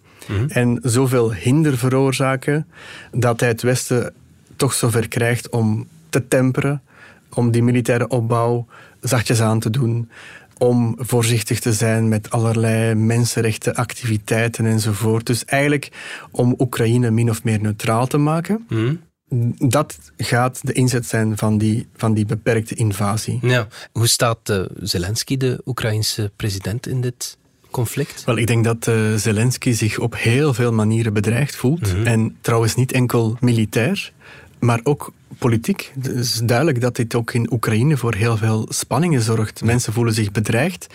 en 0.47 0.79
zoveel 0.83 1.33
hinder 1.33 1.77
veroorzaken 1.77 2.67
dat 3.11 3.39
hij 3.39 3.49
het 3.49 3.61
Westen 3.61 4.13
toch 4.55 4.73
zover 4.73 5.07
krijgt 5.07 5.49
om 5.49 5.87
te 6.09 6.27
temperen, 6.27 6.81
om 7.33 7.51
die 7.51 7.63
militaire 7.63 8.07
opbouw 8.07 8.67
zachtjes 9.01 9.41
aan 9.41 9.59
te 9.59 9.69
doen, 9.69 10.09
om 10.57 10.95
voorzichtig 10.97 11.59
te 11.59 11.73
zijn 11.73 12.07
met 12.07 12.29
allerlei 12.29 12.95
mensenrechtenactiviteiten 12.95 14.65
enzovoort. 14.65 15.25
Dus 15.25 15.45
eigenlijk 15.45 15.91
om 16.31 16.55
Oekraïne 16.57 17.11
min 17.11 17.29
of 17.29 17.43
meer 17.43 17.61
neutraal 17.61 18.07
te 18.07 18.17
maken. 18.17 18.67
Dat 19.57 19.97
gaat 20.17 20.59
de 20.63 20.73
inzet 20.73 21.05
zijn 21.05 21.37
van 21.37 21.57
die, 21.57 21.87
van 21.95 22.13
die 22.13 22.25
beperkte 22.25 22.75
invasie. 22.75 23.39
Ja. 23.41 23.67
Hoe 23.91 24.07
staat 24.07 24.49
uh, 24.49 24.61
Zelensky, 24.75 25.37
de 25.37 25.61
Oekraïnse 25.65 26.31
president, 26.35 26.87
in 26.87 27.01
dit 27.01 27.37
conflict? 27.71 28.23
Wel, 28.23 28.37
ik 28.37 28.47
denk 28.47 28.63
dat 28.63 28.87
uh, 28.87 29.15
Zelensky 29.15 29.71
zich 29.71 29.99
op 29.99 30.15
heel 30.17 30.53
veel 30.53 30.73
manieren 30.73 31.13
bedreigd 31.13 31.55
voelt. 31.55 31.93
En 32.03 32.37
trouwens 32.41 32.75
niet 32.75 32.91
enkel 32.91 33.37
militair, 33.39 34.11
maar 34.59 34.79
ook 34.83 35.11
politiek. 35.37 35.91
Het 35.95 36.07
is 36.07 36.41
duidelijk 36.43 36.81
dat 36.81 36.95
dit 36.95 37.15
ook 37.15 37.33
in 37.33 37.51
Oekraïne 37.51 37.97
voor 37.97 38.13
heel 38.13 38.37
veel 38.37 38.65
spanningen 38.69 39.21
zorgt. 39.21 39.63
Mensen 39.63 39.93
voelen 39.93 40.13
zich 40.13 40.31
bedreigd. 40.31 40.87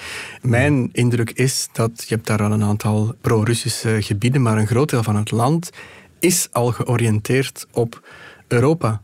Mijn 0.42 0.88
indruk 0.92 1.30
is 1.30 1.68
dat, 1.72 2.04
je 2.08 2.14
hebt 2.14 2.26
daar 2.26 2.42
al 2.42 2.52
een 2.52 2.62
aantal 2.64 3.14
pro-Russische 3.20 4.02
gebieden, 4.02 4.42
maar 4.42 4.58
een 4.58 4.66
groot 4.66 4.90
deel 4.90 5.02
van 5.02 5.16
het 5.16 5.30
land 5.30 5.70
is 6.18 6.48
al 6.52 6.72
georiënteerd 6.72 7.66
op 7.70 8.08
Europa. 8.54 9.00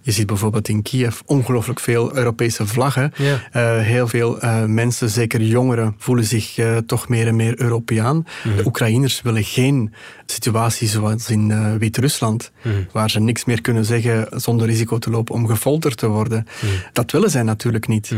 Je 0.00 0.12
ziet 0.12 0.26
bijvoorbeeld 0.26 0.68
in 0.68 0.82
Kiev 0.82 1.20
ongelooflijk 1.26 1.80
veel 1.80 2.16
Europese 2.16 2.66
vlaggen. 2.66 3.12
Uh, 3.18 3.32
heel 3.78 4.08
veel 4.08 4.44
uh, 4.44 4.64
mensen, 4.64 5.10
zeker 5.10 5.42
jongeren, 5.42 5.94
voelen 5.98 6.24
zich 6.24 6.58
uh, 6.58 6.76
toch 6.76 7.08
meer 7.08 7.26
en 7.26 7.36
meer 7.36 7.60
Europeaan. 7.60 8.26
De 8.56 8.66
Oekraïners 8.66 9.22
willen 9.22 9.44
geen 9.44 9.92
situatie 10.26 10.88
zoals 10.88 11.30
in 11.30 11.78
Wit-Rusland, 11.78 12.52
waar 12.92 13.10
ze 13.10 13.20
niks 13.20 13.44
meer 13.44 13.60
kunnen 13.60 13.84
zeggen 13.84 14.26
zonder 14.30 14.66
risico 14.66 14.98
te 14.98 15.10
lopen 15.10 15.34
om 15.34 15.46
gefolterd 15.46 15.96
te 15.96 16.08
worden. 16.08 16.46
Dat 16.92 17.10
willen 17.10 17.30
zij 17.30 17.42
natuurlijk 17.42 17.88
niet. 17.88 18.12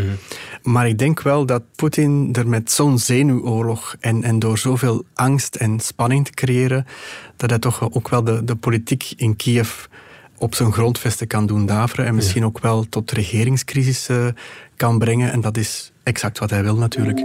Maar 0.62 0.88
ik 0.88 0.98
denk 0.98 1.22
wel 1.22 1.46
dat 1.46 1.62
Poetin 1.76 2.28
er 2.32 2.48
met 2.48 2.70
zo'n 2.70 2.98
zenuwoorlog 2.98 3.96
en, 4.00 4.22
en 4.22 4.38
door 4.38 4.58
zoveel 4.58 5.04
angst 5.14 5.54
en 5.54 5.80
spanning 5.80 6.24
te 6.24 6.32
creëren, 6.32 6.86
dat 7.36 7.50
hij 7.50 7.58
toch 7.58 7.92
ook 7.92 8.08
wel 8.08 8.24
de, 8.24 8.44
de 8.44 8.56
politiek 8.56 9.12
in 9.16 9.36
Kiev 9.36 9.84
op 10.38 10.54
zijn 10.54 10.72
grondvesten 10.72 11.26
kan 11.26 11.46
doen 11.46 11.66
daveren 11.66 12.06
en 12.06 12.14
misschien 12.14 12.44
ook 12.44 12.58
wel 12.58 12.86
tot 12.88 13.10
regeringscrisis 13.10 14.08
uh, 14.08 14.26
kan 14.76 14.98
brengen. 14.98 15.32
En 15.32 15.40
dat 15.40 15.56
is 15.56 15.92
exact 16.02 16.38
wat 16.38 16.50
hij 16.50 16.62
wil 16.62 16.76
natuurlijk. 16.76 17.18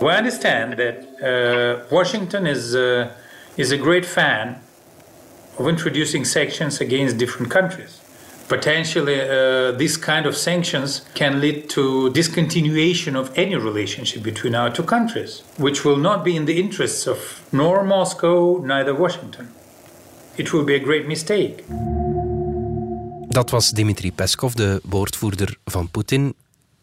We 0.00 0.16
understand 0.16 0.76
that 0.76 0.94
uh, 1.22 1.72
Washington 1.90 2.46
is, 2.46 2.72
uh, 2.72 3.04
is 3.54 3.72
a 3.72 3.76
great 3.76 4.06
fan 4.06 4.56
of 5.54 5.68
introducing 5.68 6.26
sanctions 6.26 6.80
against 6.80 7.18
different 7.18 7.48
countries. 7.48 8.00
Potentially, 8.46 9.20
uh, 9.20 9.76
this 9.76 9.98
kind 9.98 10.26
of 10.26 10.34
sanctions 10.34 11.02
can 11.12 11.38
lead 11.38 11.68
to 11.68 12.10
discontinuation 12.10 13.16
of 13.16 13.30
any 13.36 13.56
relationship 13.56 14.22
between 14.22 14.54
our 14.54 14.72
two 14.72 14.84
countries, 14.84 15.42
which 15.56 15.84
will 15.84 15.98
not 15.98 16.24
be 16.24 16.30
in 16.30 16.44
the 16.44 16.54
interests 16.54 17.06
of 17.06 17.42
nor 17.50 17.84
Moscow, 17.84 18.60
neither 18.64 18.94
Washington. 18.94 19.59
It 20.40 20.50
will 20.50 20.64
be 20.64 20.74
a 20.74 20.78
great 20.78 21.06
mistake. 21.06 21.54
Dat 23.28 23.50
was 23.50 23.70
Dmitri 23.70 24.12
Peskov, 24.12 24.52
de 24.52 24.80
woordvoerder 24.84 25.56
van 25.64 25.90
Poetin. 25.90 26.34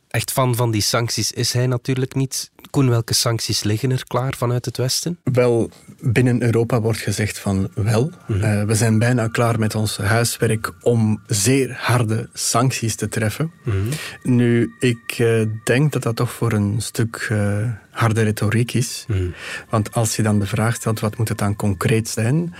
Echt 0.08 0.32
fan 0.32 0.56
van 0.56 0.72
die 0.72 0.82
sancties 0.82 1.32
is 1.32 1.54
hij 1.54 1.68
natuurlijk 1.68 2.16
niet. 2.16 2.52
Koen, 2.70 2.90
welke 2.90 3.14
sancties 3.14 3.64
liggen 3.64 3.92
er 3.92 4.04
klaar 4.08 4.34
vanuit 4.38 4.66
het 4.66 4.78
Westen? 4.78 5.20
Wel, 5.24 5.70
binnen 6.00 6.42
Europa 6.42 6.82
wordt 6.82 7.00
gezegd 7.00 7.40
van 7.40 7.70
wel. 7.76 8.04
Mm 8.04 8.42
-hmm. 8.42 8.44
uh, 8.44 8.64
we 8.64 8.76
zijn 8.76 9.00
bijna 9.00 9.28
klaar 9.28 9.60
met 9.60 9.76
ons 9.76 9.98
huiswerk 9.98 10.72
om 10.82 11.22
zeer 11.28 11.78
harde 11.80 12.30
sancties 12.34 12.96
te 12.96 13.10
treffen. 13.10 13.52
Mm 13.64 13.74
-hmm. 13.74 13.90
Nu, 14.36 14.76
ik 14.80 15.20
uh, 15.20 15.46
denk 15.64 15.92
dat 15.92 16.04
dat 16.04 16.16
toch 16.16 16.32
voor 16.32 16.52
een 16.52 16.82
stuk 16.82 17.28
uh, 17.32 17.72
harde 17.90 18.22
retoriek 18.22 18.74
is. 18.74 19.06
Mm 19.08 19.16
-hmm. 19.16 19.34
Want 19.70 19.94
als 19.94 20.16
je 20.16 20.24
dan 20.24 20.40
de 20.40 20.46
vraag 20.46 20.76
stelt, 20.76 21.00
wat 21.00 21.18
moet 21.18 21.30
het 21.30 21.38
dan 21.38 21.56
concreet 21.56 22.10
zijn? 22.10 22.56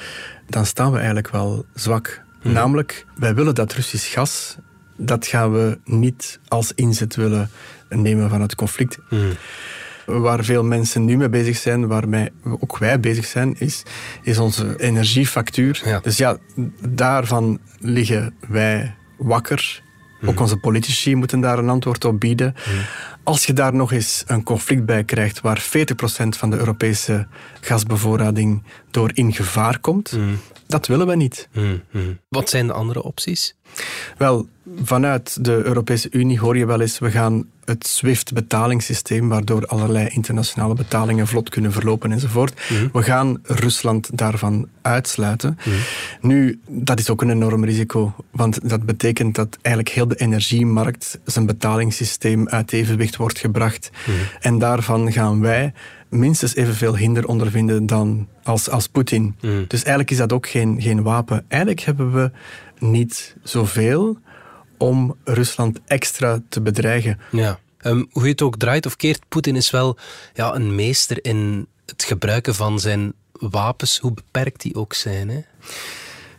Dan 0.50 0.66
staan 0.66 0.92
we 0.92 0.98
eigenlijk 0.98 1.30
wel 1.30 1.66
zwak. 1.74 2.26
Namelijk, 2.42 3.06
wij 3.16 3.36
willen 3.36 3.56
dat 3.56 3.74
Russisch 3.74 4.14
gas, 4.14 4.58
dat 4.98 5.28
gaan 5.28 5.52
we 5.54 5.80
niet 5.86 6.40
als 6.48 6.72
inzet 6.74 7.16
willen 7.16 7.50
nemen 7.90 8.30
van 8.30 8.42
het 8.42 8.56
conflict. 8.56 8.98
Hmm. 9.10 9.32
Waar 10.06 10.44
veel 10.44 10.64
mensen 10.64 11.06
nu 11.06 11.18
mee 11.18 11.30
bezig 11.30 11.58
zijn, 11.58 11.88
waarmee 11.88 12.32
ook 12.60 12.78
wij 12.78 13.00
bezig 13.00 13.26
zijn, 13.26 13.56
is, 13.60 13.84
is 14.22 14.38
onze 14.38 14.80
energiefactuur. 14.80 15.82
Ja. 15.86 16.00
Dus 16.00 16.18
ja, 16.18 16.38
daarvan 16.90 17.60
liggen 17.80 18.34
wij 18.48 18.96
wakker. 19.18 19.82
Hmm. 20.20 20.30
Ook 20.30 20.40
onze 20.40 20.58
politici 20.58 21.16
moeten 21.16 21.40
daar 21.40 21.58
een 21.58 21.70
antwoord 21.70 22.06
op 22.06 22.20
bieden. 22.20 22.56
Als 23.28 23.46
je 23.46 23.54
daar 23.54 23.74
nog 23.76 23.92
eens 23.92 24.24
een 24.28 24.44
conflict 24.44 24.86
bij 24.86 25.04
krijgt 25.04 25.42
waar 25.42 25.62
40% 25.62 26.38
van 26.38 26.50
de 26.50 26.58
Europese 26.58 27.28
gasbevoorrading 27.62 28.64
door 28.92 29.12
in 29.14 29.34
gevaar 29.34 29.80
komt, 29.80 30.10
Hmm. 30.10 30.40
dat 30.68 30.88
willen 30.88 31.08
we 31.08 31.16
niet. 31.16 31.50
Wat 32.30 32.50
zijn 32.50 32.68
de 32.68 32.74
andere 32.74 33.04
opties? 33.04 33.56
Wel, 34.18 34.48
vanuit 34.84 35.44
de 35.46 35.62
Europese 35.64 36.08
Unie 36.12 36.40
hoor 36.40 36.58
je 36.58 36.66
wel 36.66 36.82
eens, 36.82 37.00
we 37.00 37.12
gaan 37.12 37.46
het 37.66 37.88
SWIFT-betalingssysteem, 37.88 39.30
waardoor 39.30 39.66
allerlei 39.66 40.08
internationale 40.08 40.74
betalingen 40.74 41.28
vlot 41.28 41.50
kunnen 41.50 41.72
verlopen 41.72 42.12
enzovoort. 42.12 42.62
We 42.94 43.04
gaan 43.04 43.40
Rusland 43.44 44.18
daarvan 44.18 44.68
uitsluiten. 44.82 45.58
Nu, 46.22 46.60
dat 46.68 47.00
is 47.00 47.10
ook 47.10 47.22
een 47.22 47.30
enorm 47.30 47.66
risico, 47.66 48.14
want 48.32 48.70
dat 48.70 48.86
betekent 48.86 49.36
dat 49.36 49.58
eigenlijk 49.62 49.96
heel 49.96 50.08
de 50.08 50.16
energiemarkt 50.16 51.20
zijn 51.26 51.46
betalingssysteem 51.46 52.48
uit 52.50 52.74
evenwicht 52.74 53.17
wordt 53.18 53.40
gebracht. 53.40 53.90
En 54.40 54.60
daarvan 54.60 55.12
gaan 55.12 55.42
wij 55.42 55.74
minstens 56.10 56.56
evenveel 56.56 56.98
hinder 56.98 57.28
ondervinden 57.28 57.86
dan 57.86 58.28
als, 58.44 58.70
als 58.70 58.88
Poetin. 58.88 59.36
Dus 59.68 59.80
eigenlijk 59.80 60.12
is 60.12 60.18
dat 60.18 60.34
ook 60.34 60.48
geen, 60.48 60.82
geen 60.82 61.04
wapen. 61.04 61.46
Eigenlijk 61.48 61.82
hebben 61.82 62.14
we 62.14 62.32
niet 62.80 63.36
zoveel 63.44 64.18
om 64.78 65.16
Rusland 65.24 65.80
extra 65.86 66.42
te 66.50 66.62
bedreigen. 66.62 67.20
Ja. 67.32 67.60
Um, 67.82 68.08
hoe 68.12 68.24
je 68.24 68.30
het 68.30 68.42
ook 68.42 68.58
draait 68.58 68.86
of 68.86 68.96
keert, 68.96 69.22
Poetin 69.28 69.56
is 69.56 69.70
wel 69.72 69.98
ja, 70.34 70.56
een 70.56 70.76
meester 70.76 71.26
in 71.26 71.68
het 71.86 72.04
gebruiken 72.04 72.56
van 72.56 72.80
zijn 72.80 73.14
wapens, 73.32 74.00
hoe 74.00 74.14
beperkt 74.14 74.62
die 74.62 74.76
ook 74.76 74.94
zijn. 74.94 75.30
Hè? 75.30 75.40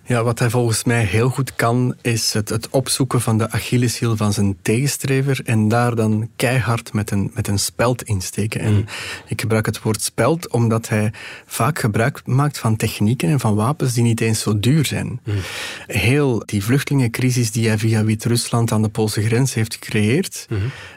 Ja, 0.09 0.23
wat 0.23 0.39
hij 0.39 0.51
volgens 0.51 0.85
mij 0.85 1.05
heel 1.05 1.29
goed 1.29 1.55
kan, 1.55 1.95
is 2.03 2.33
het, 2.33 2.49
het 2.49 2.69
opzoeken 2.71 3.21
van 3.21 3.39
de 3.39 3.51
Achilleshiel 3.51 4.17
van 4.17 4.33
zijn 4.33 4.57
tegenstrever 4.63 5.41
en 5.45 5.69
daar 5.69 5.95
dan 5.95 6.29
keihard 6.37 6.93
met 6.93 7.11
een, 7.11 7.31
met 7.35 7.49
een 7.49 7.59
speld 7.59 8.03
insteken. 8.03 8.61
En 8.61 8.87
ik 9.27 9.41
gebruik 9.41 9.67
het 9.67 9.83
woord 9.83 10.03
speld 10.03 10.51
omdat 10.51 10.89
hij 10.89 11.13
vaak 11.47 11.79
gebruik 11.79 12.23
maakt 12.25 12.59
van 12.59 12.77
technieken 12.77 13.29
en 13.29 13.41
van 13.41 13.55
wapens 13.55 13.93
die 13.93 14.03
niet 14.03 14.21
eens 14.21 14.41
zo 14.41 14.59
duur 14.59 14.87
zijn. 14.87 15.21
Heel 15.87 16.43
die 16.47 16.65
vluchtelingencrisis 16.65 17.51
die 17.51 17.69
hij 17.69 17.79
via 17.79 18.05
Wit-Rusland 18.05 18.73
aan 18.73 18.83
de 18.83 18.89
Poolse 18.89 19.23
grens 19.23 19.55
heeft 19.55 19.75
gecreëerd, 19.75 20.47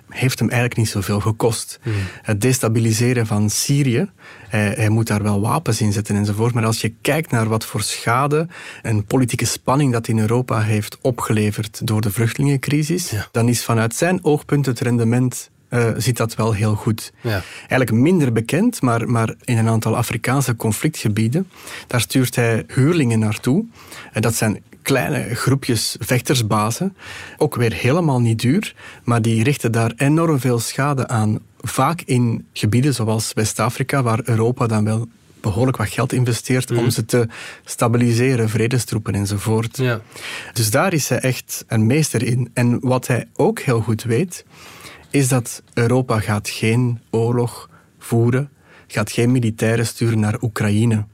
heeft 0.10 0.40
hem 0.40 0.50
eigenlijk 0.50 0.80
niet 0.80 0.90
zoveel 0.90 1.20
gekost. 1.20 1.80
Het 2.22 2.42
destabiliseren 2.42 3.28
van 3.28 3.50
Syrië, 3.50 4.10
hij, 4.50 4.74
hij, 4.76 4.90
moet 4.90 5.08
daar 5.08 5.24
wel 5.24 5.42
wapens 5.42 5.82
in 5.82 5.92
zetten 5.92 6.16
enzovoort, 6.16 6.54
maar 6.54 6.66
als 6.66 6.82
je 6.82 6.94
kijkt 7.02 7.32
naar 7.32 7.48
wat 7.48 7.66
voor 7.66 7.82
schade 7.82 8.48
en 8.82 9.01
politieke 9.06 9.46
spanning 9.46 9.92
dat 9.92 10.08
in 10.08 10.20
Europa 10.20 10.62
heeft 10.62 10.98
opgeleverd 11.02 11.88
door 11.88 12.02
de 12.02 12.12
vluchtelingencrisis, 12.12 13.10
Ja. 13.10 13.28
dan 13.32 13.48
is 13.48 13.64
vanuit 13.64 13.96
zijn 13.96 14.24
oogpunt 14.24 14.66
het 14.66 14.80
rendement 14.80 15.50
uh, 15.70 15.88
zit 15.98 16.18
dat 16.18 16.36
wel 16.36 16.54
heel 16.54 16.76
goed. 16.76 17.14
Ja. 17.22 17.42
Eigenlijk 17.60 17.92
minder 17.92 18.32
bekend, 18.32 18.82
maar, 18.82 19.10
maar 19.10 19.34
in 19.44 19.58
een 19.58 19.68
aantal 19.68 19.96
Afrikaanse 19.98 20.56
conflictgebieden, 20.56 21.50
daar 21.88 22.02
stuurt 22.02 22.36
hij 22.36 22.64
huurlingen 22.68 23.20
naartoe. 23.20 23.66
En 24.14 24.22
dat 24.22 24.36
zijn 24.36 24.62
kleine 24.82 25.36
groepjes 25.36 25.96
vechtersbazen, 26.00 26.96
ook 27.38 27.56
weer 27.56 27.74
helemaal 27.74 28.20
niet 28.22 28.40
duur, 28.40 28.76
maar 29.04 29.22
die 29.22 29.44
richten 29.44 29.72
daar 29.72 29.94
enorm 29.96 30.40
veel 30.40 30.60
schade 30.60 31.08
aan. 31.08 31.40
Vaak 31.62 32.02
in 32.06 32.46
gebieden 32.54 32.94
zoals 32.94 33.34
West-Afrika, 33.34 34.04
waar 34.04 34.20
Europa 34.24 34.68
dan 34.68 34.84
wel 34.84 35.08
behoorlijk 35.42 35.78
wat 35.78 35.90
geld 35.90 36.14
investeert 36.14 36.72
om 36.72 36.90
ze 36.90 37.06
te 37.06 37.28
stabiliseren, 37.66 38.50
vredestroepen 38.50 39.16
enzovoort. 39.16 39.78
Ja. 39.78 40.02
Dus 40.54 40.72
daar 40.72 40.94
is 40.94 41.10
hij 41.10 41.20
echt 41.20 41.64
een 41.68 41.86
meester 41.86 42.24
in. 42.24 42.50
En 42.54 42.80
wat 42.80 43.08
hij 43.08 43.28
ook 43.34 43.60
heel 43.60 43.82
goed 43.82 44.04
weet, 44.04 44.46
is 45.10 45.28
dat 45.28 45.64
Europa 45.74 46.20
gaat 46.20 46.50
geen 46.50 47.00
oorlog 47.10 47.70
voeren, 48.00 48.50
gaat 48.88 49.12
geen 49.12 49.32
militairen 49.32 49.86
sturen 49.86 50.20
naar 50.20 50.42
Oekraïne. 50.42 51.06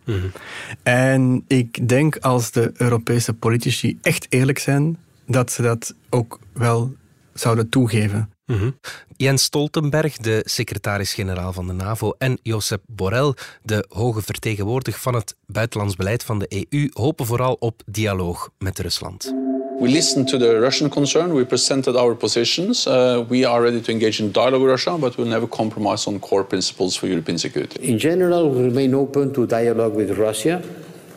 En 0.84 1.44
ik 1.48 1.90
denk 1.90 2.18
als 2.18 2.52
de 2.52 2.72
Europese 2.78 3.34
politici 3.34 3.98
echt 4.02 4.26
eerlijk 4.30 4.60
zijn, 4.60 4.98
dat 5.26 5.52
ze 5.52 5.62
dat 5.62 5.96
ook 6.10 6.40
wel 6.54 6.96
zouden 7.34 7.70
toegeven. 7.70 8.30
Mhm. 8.48 8.72
Jens 9.16 9.44
Stoltenberg, 9.44 10.18
de 10.18 10.42
secretaris-generaal 10.46 11.54
van 11.54 11.68
de 11.68 11.74
NAVO, 11.74 12.14
en 12.18 12.40
Josep 12.44 12.82
Borrell, 12.86 13.34
de 13.64 13.86
hoge 13.90 14.22
vertegenwoordiger 14.22 15.02
van 15.02 15.16
het 15.16 15.36
buitenlands 15.46 15.96
beleid 15.96 16.24
van 16.24 16.40
de 16.40 16.66
EU, 16.70 16.90
hopen 16.94 17.26
vooral 17.26 17.56
op 17.60 17.82
dialoog 17.86 18.50
met 18.58 18.80
Rusland. 18.80 19.34
We 19.80 19.88
listened 19.88 20.28
to 20.28 20.38
the 20.38 20.60
Russian 20.60 20.90
concern. 20.90 21.36
We 21.36 21.46
presented 21.46 21.96
our 21.96 22.16
positions. 22.16 22.88
Uh, 22.88 23.20
we 23.28 23.48
are 23.48 23.62
ready 23.62 23.82
to 23.82 23.92
engage 23.92 24.24
in 24.24 24.32
dialogue 24.32 24.64
with 24.64 24.70
Russia, 24.70 24.98
but 24.98 25.16
we'll 25.16 25.30
never 25.30 25.48
compromise 25.48 26.10
on 26.10 26.20
core 26.20 26.44
principles 26.44 26.98
for 26.98 27.08
European 27.08 27.40
security. 27.40 27.80
In 27.82 27.98
general, 28.00 28.50
we 28.50 28.62
remain 28.62 28.96
open 28.96 29.32
to 29.32 29.46
dialogue 29.46 29.96
with 29.96 30.18
Russia, 30.18 30.62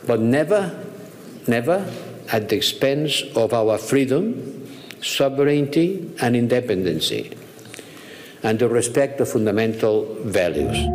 but 0.05 0.19
never, 0.19 0.71
never 1.45 1.81
at 2.27 2.49
the 2.49 2.55
expense 2.55 3.25
of 3.33 3.53
our 3.53 3.77
freedom, 3.77 4.33
sovereignty, 5.01 5.99
and 6.17 6.35
independency, 6.35 7.25
and 8.41 8.59
the 8.59 8.67
respect 8.67 9.21
of 9.21 9.29
fundamental 9.29 10.17
values. 10.31 10.87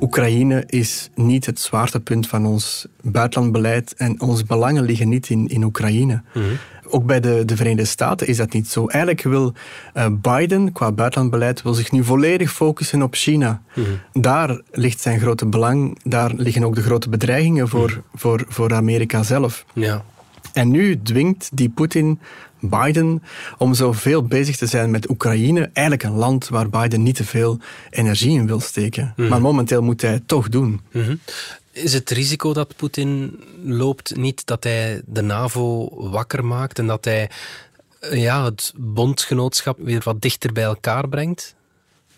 Oekraïne 0.00 0.64
is 0.66 1.10
niet 1.14 1.46
het 1.46 1.60
zwaartepunt 1.60 2.28
van 2.28 2.46
ons 2.46 2.86
buitenlandbeleid 3.02 3.94
en 3.96 4.20
onze 4.20 4.44
belangen 4.44 4.84
liggen 4.84 5.08
niet 5.08 5.28
in, 5.28 5.48
in 5.48 5.62
Oekraïne. 5.62 6.22
Ook 6.92 7.06
bij 7.06 7.20
de, 7.20 7.44
de 7.44 7.56
Verenigde 7.56 7.84
Staten 7.84 8.26
is 8.26 8.36
dat 8.36 8.52
niet 8.52 8.68
zo. 8.68 8.86
Eigenlijk 8.86 9.22
wil 9.22 9.54
uh, 9.94 10.06
Biden 10.22 10.72
qua 10.72 10.92
buitenlandbeleid 10.92 11.62
wil 11.62 11.74
zich 11.74 11.92
nu 11.92 12.04
volledig 12.04 12.52
focussen 12.52 13.02
op 13.02 13.14
China. 13.14 13.62
Daar 14.12 14.60
ligt 14.70 15.00
zijn 15.00 15.20
grote 15.20 15.46
belang, 15.46 15.98
daar 16.02 16.32
liggen 16.36 16.64
ook 16.64 16.74
de 16.74 16.82
grote 16.82 17.08
bedreigingen 17.08 17.68
voor, 17.68 18.02
voor, 18.14 18.44
voor 18.48 18.74
Amerika 18.74 19.22
zelf. 19.22 19.64
Ja. 19.72 20.04
En 20.52 20.70
nu 20.70 21.02
dwingt 21.02 21.48
die 21.52 21.68
Poetin 21.68 22.18
Biden 22.60 23.22
om 23.58 23.74
zoveel 23.74 24.24
bezig 24.24 24.56
te 24.56 24.66
zijn 24.66 24.90
met 24.90 25.10
Oekraïne. 25.10 25.70
Eigenlijk 25.72 26.02
een 26.02 26.16
land 26.16 26.48
waar 26.48 26.68
Biden 26.68 27.02
niet 27.02 27.16
te 27.16 27.24
veel 27.24 27.58
energie 27.90 28.30
in 28.30 28.46
wil 28.46 28.60
steken. 28.60 29.14
Maar 29.16 29.40
momenteel 29.40 29.82
moet 29.82 30.00
hij 30.00 30.12
het 30.12 30.28
toch 30.28 30.48
doen. 30.48 30.80
Is 31.72 31.92
het 31.92 32.10
risico 32.10 32.52
dat 32.52 32.76
Poetin 32.76 33.40
loopt 33.64 34.16
niet 34.16 34.46
dat 34.46 34.64
hij 34.64 35.02
de 35.06 35.22
NAVO 35.22 35.88
wakker 36.10 36.44
maakt 36.44 36.78
en 36.78 36.86
dat 36.86 37.04
hij 37.04 37.30
ja, 38.10 38.44
het 38.44 38.72
bondgenootschap 38.76 39.78
weer 39.80 40.00
wat 40.04 40.22
dichter 40.22 40.52
bij 40.52 40.64
elkaar 40.64 41.08
brengt? 41.08 41.54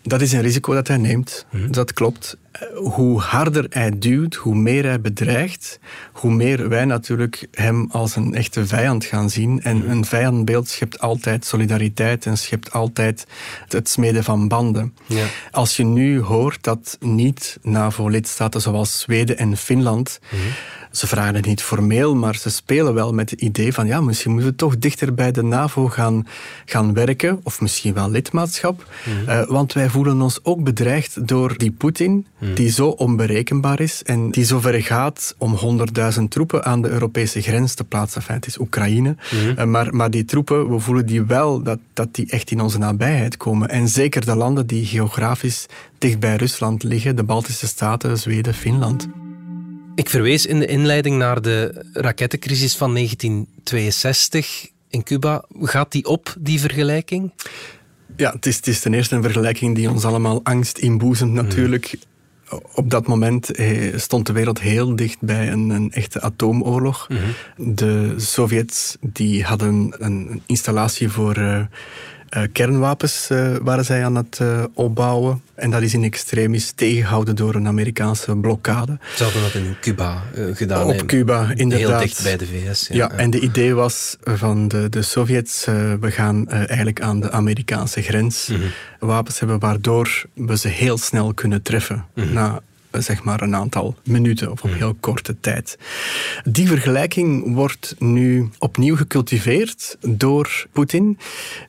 Dat 0.01 0.21
is 0.21 0.31
een 0.31 0.41
risico 0.41 0.73
dat 0.73 0.87
hij 0.87 0.97
neemt. 0.97 1.45
Dat 1.69 1.93
klopt. 1.93 2.37
Hoe 2.73 3.19
harder 3.19 3.65
hij 3.69 3.91
duwt, 3.99 4.35
hoe 4.35 4.55
meer 4.55 4.85
hij 4.85 5.01
bedreigt, 5.01 5.79
hoe 6.11 6.31
meer 6.31 6.69
wij 6.69 6.85
natuurlijk 6.85 7.47
hem 7.51 7.87
als 7.91 8.15
een 8.15 8.35
echte 8.35 8.67
vijand 8.67 9.05
gaan 9.05 9.29
zien. 9.29 9.61
En 9.61 9.89
een 9.89 10.05
vijandbeeld 10.05 10.69
schept 10.69 10.99
altijd 10.99 11.45
solidariteit 11.45 12.25
en 12.25 12.37
schept 12.37 12.71
altijd 12.71 13.27
het 13.67 13.89
smeden 13.89 14.23
van 14.23 14.47
banden. 14.47 14.93
Ja. 15.05 15.25
Als 15.51 15.75
je 15.77 15.83
nu 15.83 16.21
hoort 16.21 16.63
dat 16.63 16.97
niet-NAVO-lidstaten 16.99 18.61
zoals 18.61 18.99
Zweden 18.99 19.37
en 19.37 19.57
Finland 19.57 20.19
ze 20.95 21.07
vragen 21.07 21.35
het 21.35 21.45
niet 21.45 21.61
formeel, 21.61 22.15
maar 22.15 22.35
ze 22.35 22.49
spelen 22.49 22.93
wel 22.93 23.13
met 23.13 23.29
het 23.29 23.41
idee 23.41 23.73
van 23.73 23.87
ja, 23.87 24.01
misschien 24.01 24.31
moeten 24.31 24.49
we 24.49 24.55
toch 24.55 24.77
dichter 24.77 25.13
bij 25.13 25.31
de 25.31 25.43
NAVO 25.43 25.87
gaan, 25.87 26.27
gaan 26.65 26.93
werken, 26.93 27.39
of 27.43 27.61
misschien 27.61 27.93
wel 27.93 28.09
lidmaatschap. 28.09 28.87
Uh, 29.27 29.45
want 29.47 29.73
wij 29.73 29.89
voelen 29.89 30.21
ons 30.21 30.39
ook 30.43 30.63
bedreigd 30.63 31.27
door 31.27 31.57
die 31.57 31.71
Poetin, 31.71 32.27
die 32.53 32.69
zo 32.69 32.87
onberekenbaar 32.87 33.79
is 33.79 34.03
en 34.03 34.31
die 34.31 34.45
zo 34.45 34.59
ver 34.59 34.81
gaat 34.81 35.35
om 35.37 35.57
100.000 36.17 36.23
troepen 36.29 36.65
aan 36.65 36.81
de 36.81 36.89
Europese 36.89 37.41
grens 37.41 37.73
te 37.73 37.83
plaatsen. 37.83 38.21
Enfin, 38.21 38.35
het 38.35 38.45
is 38.45 38.59
Oekraïne. 38.59 39.15
Uh, 39.33 39.63
maar, 39.63 39.95
maar 39.95 40.09
die 40.09 40.25
troepen, 40.25 40.69
we 40.69 40.79
voelen 40.79 41.05
die 41.05 41.23
wel, 41.23 41.63
dat, 41.63 41.79
dat 41.93 42.15
die 42.15 42.29
echt 42.29 42.51
in 42.51 42.61
onze 42.61 42.77
nabijheid 42.77 43.37
komen. 43.37 43.69
En 43.69 43.87
zeker 43.87 44.25
de 44.25 44.35
landen 44.35 44.67
die 44.67 44.85
geografisch 44.85 45.65
dicht 45.97 46.19
bij 46.19 46.35
Rusland 46.35 46.83
liggen, 46.83 47.15
de 47.15 47.23
Baltische 47.23 47.67
Staten, 47.67 48.17
Zweden, 48.17 48.53
Finland. 48.53 49.07
Ik 49.95 50.09
verwees 50.09 50.45
in 50.45 50.59
de 50.59 50.65
inleiding 50.65 51.17
naar 51.17 51.41
de 51.41 51.85
rakettencrisis 51.93 52.75
van 52.75 52.93
1962 52.93 54.67
in 54.89 55.03
Cuba. 55.03 55.43
Gaat 55.61 55.91
die 55.91 56.05
op, 56.05 56.35
die 56.39 56.59
vergelijking? 56.59 57.31
Ja, 58.15 58.31
het 58.31 58.45
is, 58.45 58.55
het 58.55 58.67
is 58.67 58.79
ten 58.79 58.93
eerste 58.93 59.15
een 59.15 59.21
vergelijking 59.21 59.75
die 59.75 59.89
ons 59.89 60.05
allemaal 60.05 60.39
angst 60.43 60.77
inboezemt 60.77 61.33
natuurlijk. 61.33 61.95
Op 62.73 62.89
dat 62.89 63.07
moment 63.07 63.51
eh, 63.51 63.97
stond 63.97 64.27
de 64.27 64.33
wereld 64.33 64.59
heel 64.59 64.95
dicht 64.95 65.21
bij 65.21 65.51
een, 65.51 65.69
een 65.69 65.91
echte 65.91 66.21
atoomoorlog. 66.21 67.07
De 67.57 68.13
Sovjets 68.17 68.97
die 69.01 69.43
hadden 69.43 69.95
een 69.97 70.41
installatie 70.45 71.09
voor 71.09 71.67
uh, 72.35 72.41
uh, 72.41 72.47
kernwapens 72.51 73.29
uh, 73.31 73.55
waren 73.61 73.85
zij 73.85 74.05
aan 74.05 74.15
het 74.15 74.39
opbouwen. 74.73 75.41
En 75.55 75.71
dat 75.71 75.81
is 75.81 75.93
in 75.93 76.03
extremis 76.03 76.71
tegengehouden 76.71 77.35
door 77.35 77.55
een 77.55 77.67
Amerikaanse 77.67 78.35
blokkade. 78.35 78.97
Ze 79.15 79.23
hadden 79.23 79.41
dat 79.41 79.53
in 79.53 79.75
Cuba 79.81 80.23
gedaan. 80.53 80.85
Op 80.85 81.05
Cuba, 81.05 81.51
inderdaad. 81.55 81.89
Heel 81.89 81.99
dicht 81.99 82.23
bij 82.23 82.37
de 82.37 82.45
VS. 82.45 82.87
Ja, 82.87 82.95
ja 82.95 83.11
en 83.11 83.29
de 83.29 83.39
idee 83.39 83.73
was 83.73 84.17
van 84.23 84.67
de, 84.67 84.89
de 84.89 85.01
Sovjets, 85.01 85.65
we 85.99 86.11
gaan 86.11 86.49
eigenlijk 86.49 87.01
aan 87.01 87.19
de 87.19 87.31
Amerikaanse 87.31 88.01
grens 88.01 88.47
mm 88.47 88.55
-hmm. 88.55 88.71
wapens 88.99 89.39
hebben, 89.39 89.59
waardoor 89.59 90.23
we 90.33 90.57
ze 90.57 90.67
heel 90.67 90.97
snel 90.97 91.33
kunnen 91.33 91.61
treffen. 91.61 92.05
Mm 92.13 92.23
-hmm. 92.23 92.33
Na 92.33 92.61
zeg 93.01 93.23
maar 93.23 93.41
een 93.41 93.55
aantal 93.55 93.95
minuten 94.03 94.51
of 94.51 94.63
op 94.63 94.73
heel 94.73 94.95
korte 94.99 95.39
tijd. 95.39 95.77
Die 96.43 96.67
vergelijking 96.67 97.53
wordt 97.53 97.95
nu 97.99 98.49
opnieuw 98.59 98.95
gecultiveerd 98.95 99.97
door 99.99 100.67
Poetin. 100.71 101.17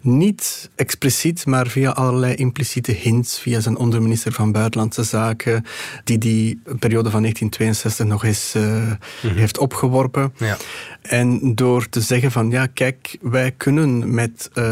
Niet 0.00 0.70
expliciet, 0.74 1.46
maar 1.46 1.66
via 1.66 1.90
allerlei 1.90 2.34
impliciete 2.34 2.92
hints, 2.92 3.38
via 3.38 3.60
zijn 3.60 3.76
onderminister 3.76 4.32
van 4.32 4.52
Buitenlandse 4.52 5.02
Zaken, 5.02 5.64
die 6.04 6.18
die 6.18 6.60
periode 6.78 7.10
van 7.10 7.20
1962 7.20 8.06
nog 8.06 8.24
eens 8.24 8.54
uh, 8.56 8.62
mm 8.62 8.98
-hmm. 9.20 9.36
heeft 9.36 9.58
opgeworpen. 9.58 10.32
Ja. 10.36 10.56
En 11.02 11.54
door 11.54 11.88
te 11.88 12.00
zeggen 12.00 12.30
van 12.30 12.50
ja, 12.50 12.66
kijk, 12.66 13.16
wij 13.20 13.52
kunnen 13.56 14.14
met 14.14 14.50
uh, 14.54 14.64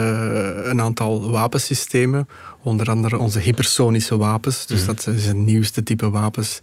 een 0.63 0.81
aantal 0.81 1.31
wapensystemen 1.31 2.29
Onder 2.63 2.91
andere 2.91 3.19
onze 3.19 3.39
hypersonische 3.39 4.17
wapens. 4.17 4.67
Dus 4.67 4.87
dat 4.87 5.07
is 5.07 5.27
het 5.27 5.37
nieuwste 5.37 5.83
type 5.83 6.11
wapens. 6.11 6.61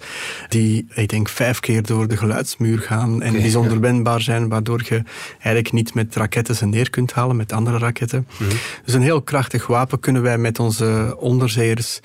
Die, 0.49 0.85
ik 0.93 1.09
denk, 1.09 1.29
vijf 1.29 1.59
keer 1.59 1.81
door 1.81 2.07
de 2.07 2.17
geluidsmuur 2.17 2.79
gaan. 2.79 3.21
En 3.21 3.31
Oké, 3.31 3.41
bijzonder 3.41 3.73
ja. 3.73 3.79
wendbaar 3.79 4.21
zijn. 4.21 4.49
Waardoor 4.49 4.81
je 4.85 5.03
eigenlijk 5.31 5.71
niet 5.71 5.93
met 5.93 6.15
raketten 6.15 6.55
ze 6.55 6.65
neer 6.65 6.89
kunt 6.89 7.13
halen. 7.13 7.35
Met 7.35 7.51
andere 7.51 7.77
raketten. 7.77 8.27
Dus 8.85 8.93
een 8.93 9.01
heel 9.01 9.21
krachtig 9.21 9.67
wapen 9.67 9.99
kunnen 9.99 10.21
wij 10.21 10.37
met 10.37 10.59
onze 10.59 11.15
onderzeeërs 11.19 11.99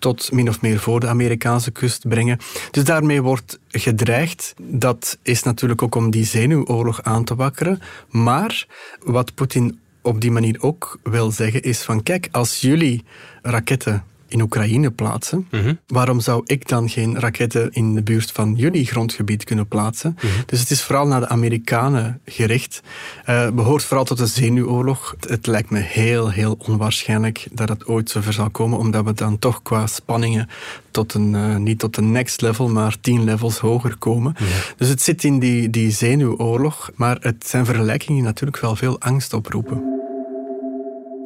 tot 0.00 0.32
min 0.32 0.48
of 0.48 0.60
meer 0.60 0.78
voor 0.78 1.00
de 1.00 1.08
Amerikaanse 1.08 1.70
kust 1.70 2.08
brengen. 2.08 2.38
Dus 2.70 2.84
daarmee 2.84 3.22
wordt 3.22 3.58
gedreigd. 3.68 4.54
Dat 4.58 5.18
is 5.22 5.42
natuurlijk 5.42 5.82
ook 5.82 5.94
om 5.94 6.10
die 6.10 6.24
zenuwoorlog 6.24 7.02
aan 7.02 7.24
te 7.24 7.34
wakkeren. 7.34 7.82
Maar 8.08 8.66
wat 9.02 9.34
Poetin 9.34 9.78
op 10.02 10.20
die 10.20 10.30
manier 10.30 10.62
ook 10.62 10.98
wil 11.02 11.30
zeggen 11.30 11.62
is 11.62 11.82
van 11.82 12.02
kijk, 12.02 12.28
als 12.30 12.60
jullie 12.60 13.04
raketten 13.42 14.04
in 14.30 14.40
Oekraïne 14.40 14.90
plaatsen, 14.90 15.46
Mhm. 15.50 15.74
waarom 15.86 16.20
zou 16.20 16.42
ik 16.44 16.68
dan 16.68 16.88
geen 16.88 17.18
raketten 17.18 17.70
in 17.72 17.94
de 17.94 18.02
buurt 18.02 18.30
van 18.32 18.54
jullie 18.54 18.86
grondgebied 18.86 19.44
kunnen 19.44 19.68
plaatsen? 19.68 20.16
Dus 20.46 20.60
het 20.60 20.70
is 20.70 20.82
vooral 20.82 21.06
naar 21.06 21.20
de 21.20 21.28
Amerikanen 21.28 22.20
gericht. 22.24 22.80
Uh, 23.28 23.50
behoort 23.50 23.82
vooral 23.84 24.04
tot 24.04 24.18
de 24.18 24.26
zenuwoorlog. 24.26 25.14
Het, 25.20 25.30
het, 25.30 25.46
lijkt 25.46 25.70
me 25.70 25.78
heel, 25.78 26.30
heel 26.30 26.58
onwaarschijnlijk 26.66 27.46
dat 27.52 27.68
het 27.68 27.86
ooit 27.86 28.10
zover 28.10 28.32
zal 28.32 28.50
komen, 28.50 28.78
omdat 28.78 29.04
we 29.04 29.12
dan 29.12 29.38
toch 29.38 29.62
qua 29.62 29.86
spanningen 29.86 30.48
tot 30.90 31.14
een, 31.14 31.34
uh, 31.34 31.56
niet 31.56 31.78
tot 31.78 31.94
de 31.94 32.02
next 32.02 32.40
level, 32.40 32.68
maar 32.68 32.96
tien 33.00 33.24
levels 33.24 33.58
hoger 33.58 33.96
komen. 33.98 34.34
Dus 34.76 34.88
het 34.88 35.02
zit 35.02 35.24
in 35.24 35.38
die, 35.38 35.70
die 35.70 35.90
zenuwoorlog, 35.90 36.90
maar 36.94 37.16
het 37.20 37.46
zijn 37.46 37.64
vergelijkingen 37.64 38.14
die 38.14 38.24
natuurlijk 38.24 38.60
wel 38.60 38.76
veel 38.76 39.00
angst 39.00 39.32
oproepen. 39.32 39.98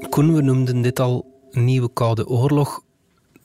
Koen, 0.09 0.35
we 0.35 0.43
noemden 0.43 0.83
dit 0.83 1.01
al 1.01 1.25
een 1.51 1.65
nieuwe 1.65 1.91
koude 1.93 2.27
oorlog. 2.27 2.83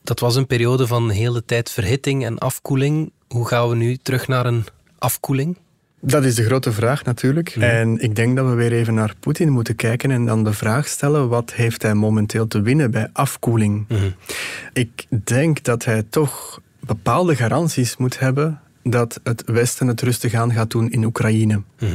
Dat 0.04 0.20
was 0.20 0.36
een 0.36 0.48
periode 0.48 0.88
van 0.88 1.10
hele 1.10 1.46
tijd 1.46 1.70
verhitting 1.70 2.26
en 2.26 2.38
afkoeling. 2.38 3.12
Hoe 3.28 3.48
gaan 3.48 3.70
we 3.70 3.76
nu 3.76 3.98
terug 3.98 4.28
naar 4.28 4.46
een 4.46 4.66
afkoeling? 4.98 5.58
Dat 6.02 6.26
is 6.26 6.36
de 6.36 6.44
grote 6.44 6.72
vraag 6.72 7.04
natuurlijk. 7.04 7.56
Mhm. 7.56 7.66
En 7.66 8.00
ik 8.00 8.16
denk 8.16 8.36
dat 8.36 8.46
we 8.46 8.54
weer 8.54 8.72
even 8.72 8.94
naar 8.94 9.14
Poetin 9.20 9.50
moeten 9.50 9.76
kijken 9.76 10.12
en 10.12 10.26
dan 10.26 10.44
de 10.44 10.54
vraag 10.54 10.88
stellen: 10.88 11.30
wat 11.30 11.54
heeft 11.54 11.82
hij 11.82 11.94
momenteel 11.94 12.48
te 12.48 12.62
winnen 12.62 12.92
bij 12.92 13.10
afkoeling? 13.14 13.86
Mhm. 13.88 14.10
Ik 14.74 15.06
denk 15.24 15.64
dat 15.64 15.86
hij 15.86 16.04
toch 16.10 16.62
bepaalde 16.80 17.36
garanties 17.36 17.98
moet 17.98 18.20
hebben 18.20 18.60
dat 18.84 19.20
het 19.24 19.44
Westen 19.46 19.88
het 19.88 20.02
rustig 20.02 20.34
aan 20.34 20.52
gaat 20.52 20.72
doen 20.72 20.92
in 20.92 21.04
Oekraïne. 21.04 21.62
Mhm. 21.80 21.92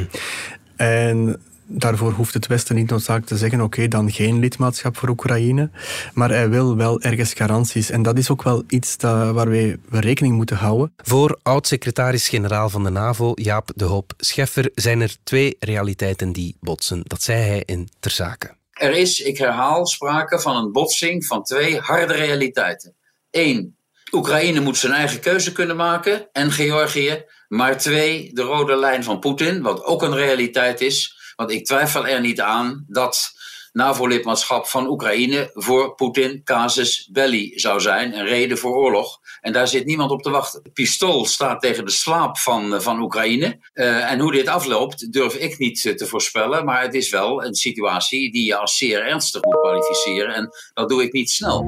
En 0.76 1.40
daarvoor 1.66 2.12
hoeft 2.12 2.34
het 2.34 2.46
Westen 2.46 2.74
niet 2.74 2.90
noodzakelijk 2.90 3.26
te 3.26 3.36
zeggen: 3.36 3.60
oké, 3.60 3.88
dan 3.88 4.10
geen 4.10 4.38
lidmaatschap 4.38 4.96
voor 4.96 5.08
Oekraïne. 5.08 5.70
Maar 6.14 6.30
hij 6.30 6.48
wil 6.48 6.76
wel 6.76 7.00
ergens 7.00 7.32
garanties. 7.32 7.90
En 7.90 8.02
dat 8.02 8.18
is 8.18 8.30
ook 8.30 8.42
wel 8.42 8.64
iets 8.68 8.96
dat, 8.96 9.34
waar 9.34 9.48
wij 9.48 9.76
rekening 9.90 10.34
moeten 10.34 10.56
houden. 10.56 10.92
Voor 10.96 11.38
oud-secretaris-generaal 11.42 12.68
van 12.68 12.84
de 12.84 12.90
NAVO, 12.90 13.32
Jaap 13.34 13.70
de 13.74 13.84
Hoop 13.84 14.12
Scheffer, 14.16 14.70
zijn 14.74 15.00
er 15.00 15.16
twee 15.22 15.56
realiteiten 15.58 16.32
die 16.32 16.56
botsen. 16.60 17.02
Dat 17.04 17.22
zei 17.22 17.42
hij 17.42 17.62
in 17.64 17.88
Ter 18.00 18.10
Zake. 18.10 18.54
Er 18.72 18.96
is, 18.96 19.20
ik 19.20 19.38
herhaal, 19.38 19.86
sprake 19.86 20.40
van 20.40 20.56
een 20.56 20.72
botsing 20.72 21.26
van 21.26 21.42
twee 21.42 21.78
harde 21.78 22.14
realiteiten. 22.14 22.94
Eén, 23.30 23.76
Oekraïne 24.12 24.60
moet 24.60 24.76
zijn 24.76 24.92
eigen 24.92 25.20
keuze 25.20 25.52
kunnen 25.52 25.76
maken 25.76 26.28
en 26.32 26.52
Georgië. 26.52 27.24
Maar 27.48 27.78
twee, 27.78 28.30
de 28.32 28.42
rode 28.42 28.76
lijn 28.76 29.04
van 29.04 29.18
Poetin, 29.18 29.62
wat 29.62 29.84
ook 29.84 30.02
een 30.02 30.14
realiteit 30.14 30.80
is. 30.80 31.22
Want 31.36 31.50
ik 31.50 31.64
twijfel 31.64 32.06
er 32.06 32.20
niet 32.20 32.40
aan 32.40 32.84
dat 32.88 33.32
NAVO-lidmaatschap 33.74 34.66
van 34.66 34.86
Oekraïne 34.86 35.50
voor 35.54 35.94
Poetin 35.94 36.40
casus 36.44 37.08
belli 37.12 37.52
zou 37.54 37.80
zijn, 37.80 38.18
een 38.18 38.26
reden 38.26 38.58
voor 38.58 38.74
oorlog. 38.76 39.20
En 39.40 39.52
daar 39.52 39.68
zit 39.68 39.84
niemand 39.84 40.10
op 40.10 40.22
te 40.22 40.30
wachten. 40.30 40.60
Het 40.62 40.72
pistool 40.72 41.26
staat 41.26 41.60
tegen 41.60 41.84
de 41.84 41.90
slaap 41.90 42.38
van, 42.38 42.82
van 42.82 43.00
Oekraïne. 43.00 43.58
Uh, 43.74 44.10
en 44.10 44.20
hoe 44.20 44.32
dit 44.32 44.48
afloopt, 44.48 45.12
durf 45.12 45.34
ik 45.34 45.58
niet 45.58 45.80
te 45.96 46.06
voorspellen. 46.06 46.64
Maar 46.64 46.82
het 46.82 46.94
is 46.94 47.10
wel 47.10 47.44
een 47.44 47.54
situatie 47.54 48.32
die 48.32 48.46
je 48.46 48.56
als 48.56 48.76
zeer 48.76 49.06
ernstig 49.06 49.42
moet 49.42 49.60
kwalificeren. 49.60 50.34
En 50.34 50.50
dat 50.74 50.88
doe 50.88 51.02
ik 51.02 51.12
niet 51.12 51.30
snel. 51.30 51.66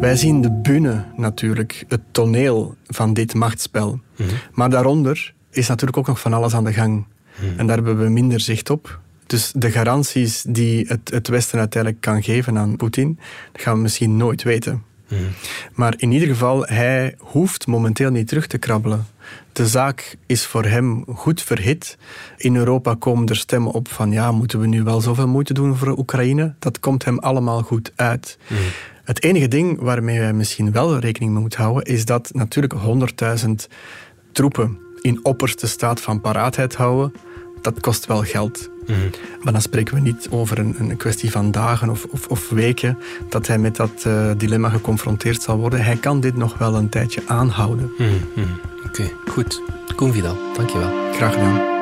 Wij 0.00 0.16
zien 0.16 0.40
de 0.40 0.52
bühne 0.52 1.04
natuurlijk, 1.16 1.84
het 1.88 2.00
toneel 2.12 2.74
van 2.86 3.14
dit 3.14 3.34
machtsspel. 3.34 3.88
Mm 3.88 4.00
-hmm. 4.16 4.28
Maar 4.52 4.70
daaronder 4.70 5.34
is 5.50 5.68
natuurlijk 5.68 5.98
ook 5.98 6.06
nog 6.06 6.20
van 6.20 6.32
alles 6.32 6.54
aan 6.54 6.64
de 6.64 6.72
gang. 6.72 7.06
Mm 7.40 7.48
-hmm. 7.48 7.58
En 7.58 7.66
daar 7.66 7.76
hebben 7.76 7.98
we 7.98 8.08
minder 8.08 8.40
zicht 8.40 8.70
op. 8.70 9.00
Dus 9.26 9.52
de 9.56 9.70
garanties 9.70 10.44
die 10.48 10.86
het, 10.86 11.10
het 11.10 11.28
Westen 11.28 11.58
uiteindelijk 11.58 12.02
kan 12.02 12.22
geven 12.22 12.58
aan 12.58 12.76
Poetin, 12.76 13.18
dat 13.52 13.62
gaan 13.62 13.74
we 13.74 13.80
misschien 13.80 14.16
nooit 14.16 14.42
weten. 14.42 14.82
Mm. 15.08 15.18
Maar 15.74 15.94
in 15.96 16.12
ieder 16.12 16.28
geval, 16.28 16.64
hij 16.64 17.14
hoeft 17.18 17.66
momenteel 17.66 18.10
niet 18.10 18.28
terug 18.28 18.46
te 18.46 18.58
krabbelen. 18.58 19.06
De 19.52 19.66
zaak 19.66 20.16
is 20.26 20.46
voor 20.46 20.64
hem 20.64 21.04
goed 21.14 21.42
verhit. 21.42 21.98
In 22.36 22.56
Europa 22.56 22.94
komen 22.94 23.28
er 23.28 23.36
stemmen 23.36 23.72
op 23.72 23.88
van 23.88 24.10
ja, 24.10 24.32
moeten 24.32 24.60
we 24.60 24.66
nu 24.66 24.82
wel 24.82 25.00
zoveel 25.00 25.28
moeite 25.28 25.54
doen 25.54 25.76
voor 25.76 25.98
Oekraïne? 25.98 26.54
Dat 26.58 26.80
komt 26.80 27.04
hem 27.04 27.18
allemaal 27.18 27.62
goed 27.62 27.92
uit. 27.94 28.38
Mm. 28.48 28.56
Het 29.04 29.22
enige 29.22 29.48
ding 29.48 29.80
waarmee 29.80 30.18
wij 30.18 30.32
misschien 30.32 30.72
wel 30.72 30.98
rekening 30.98 31.32
mee 31.32 31.40
moeten 31.40 31.60
houden, 31.62 31.84
is 31.84 32.04
dat 32.04 32.30
natuurlijk 32.32 32.74
100.000 33.44 33.50
troepen 34.32 34.78
in 35.02 35.20
opperste 35.22 35.66
staat 35.68 36.00
van 36.00 36.20
paraatheid 36.20 36.74
houden, 36.74 37.12
dat 37.60 37.80
kost 37.80 38.06
wel 38.06 38.22
geld. 38.22 38.70
Mm 38.86 38.94
-hmm. 38.94 39.10
Maar 39.42 39.52
dan 39.52 39.62
spreken 39.62 39.94
we 39.94 40.00
niet 40.00 40.28
over 40.30 40.58
een, 40.58 40.74
een 40.78 40.96
kwestie 40.96 41.30
van 41.30 41.50
dagen 41.50 41.88
of, 41.88 42.06
of, 42.10 42.26
of, 42.26 42.48
weken 42.48 42.98
dat 43.28 43.46
hij 43.46 43.58
met 43.58 43.76
dat 43.76 44.04
uh, 44.06 44.30
dilemma 44.36 44.68
geconfronteerd 44.68 45.42
zal 45.42 45.56
worden. 45.56 45.84
Hij 45.84 45.96
kan 45.96 46.20
dit 46.20 46.36
nog 46.36 46.58
wel 46.58 46.74
een 46.74 46.88
tijdje 46.88 47.22
aanhouden. 47.26 47.92
Mm 47.98 48.06
-hmm. 48.34 48.44
Oké, 48.76 48.86
okay, 48.86 49.12
goed. 49.26 49.62
Koen 49.96 50.12
Vidal, 50.12 50.36
dankjewel. 50.56 50.90
Graag 51.12 51.32
gedaan. 51.32 51.81